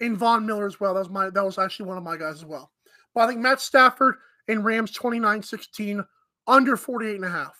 [0.00, 0.94] in Von Miller as well.
[0.94, 2.70] That was my that was actually one of my guys as well.
[3.14, 4.16] But I think Matt Stafford
[4.48, 6.04] and Rams 29-16
[6.46, 7.56] under 48 and a half.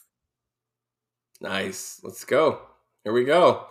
[1.41, 2.01] Nice.
[2.03, 2.61] Let's go.
[3.05, 3.67] Here we go.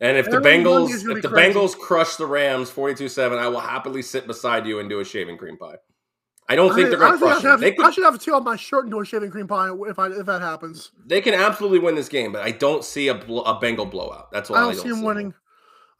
[0.00, 1.58] And if the Bengals if the crazy.
[1.58, 5.36] Bengals crush the Rams 42-7, I will happily sit beside you and do a shaving
[5.36, 5.76] cream pie.
[6.48, 7.60] I don't think I, they're going to I crush them.
[7.60, 9.70] They, I should have a tail on my shirt and do a shaving cream pie
[9.86, 10.92] if I if that happens.
[11.04, 14.30] they can absolutely win this game, but I don't see a, blo- a Bengal blowout.
[14.32, 15.34] That's why I don't see him winning.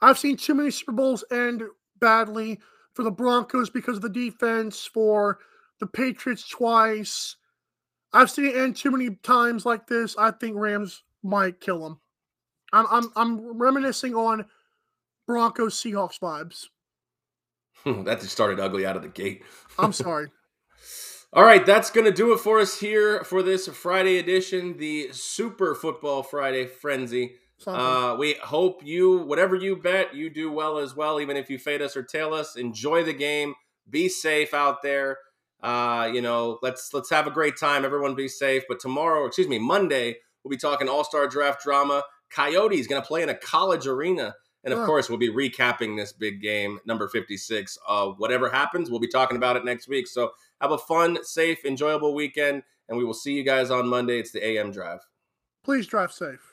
[0.00, 1.62] I've seen too many Super Bowls end
[2.00, 2.60] badly
[2.94, 5.38] for the Broncos because of the defense, for
[5.80, 7.36] the Patriots twice.
[8.12, 10.16] I've seen it end too many times like this.
[10.18, 12.00] I think Rams might kill them.
[12.72, 14.46] I'm I'm I'm reminiscing on
[15.26, 16.66] Broncos Seahawks vibes.
[18.04, 19.42] that just started ugly out of the gate.
[19.78, 20.28] I'm sorry.
[21.32, 25.10] All right, that's going to do it for us here for this Friday edition, the
[25.12, 27.34] Super Football Friday Frenzy.
[27.58, 27.80] Something.
[27.84, 31.58] Uh, we hope you, whatever you bet, you do well as well, even if you
[31.58, 32.54] fade us or tail us.
[32.56, 33.54] Enjoy the game.
[33.90, 35.18] Be safe out there.
[35.60, 37.84] Uh, you know, let's let's have a great time.
[37.84, 38.62] Everyone be safe.
[38.68, 42.04] But tomorrow, excuse me, Monday, we'll be talking All Star Draft drama.
[42.30, 44.36] Coyotes going to play in a college arena.
[44.64, 44.86] And of Huh.
[44.86, 47.78] course, we'll be recapping this big game, number 56.
[47.88, 50.06] Uh, whatever happens, we'll be talking about it next week.
[50.06, 52.62] So have a fun, safe, enjoyable weekend.
[52.88, 54.18] And we will see you guys on Monday.
[54.18, 55.00] It's the AM Drive.
[55.64, 56.47] Please drive safe.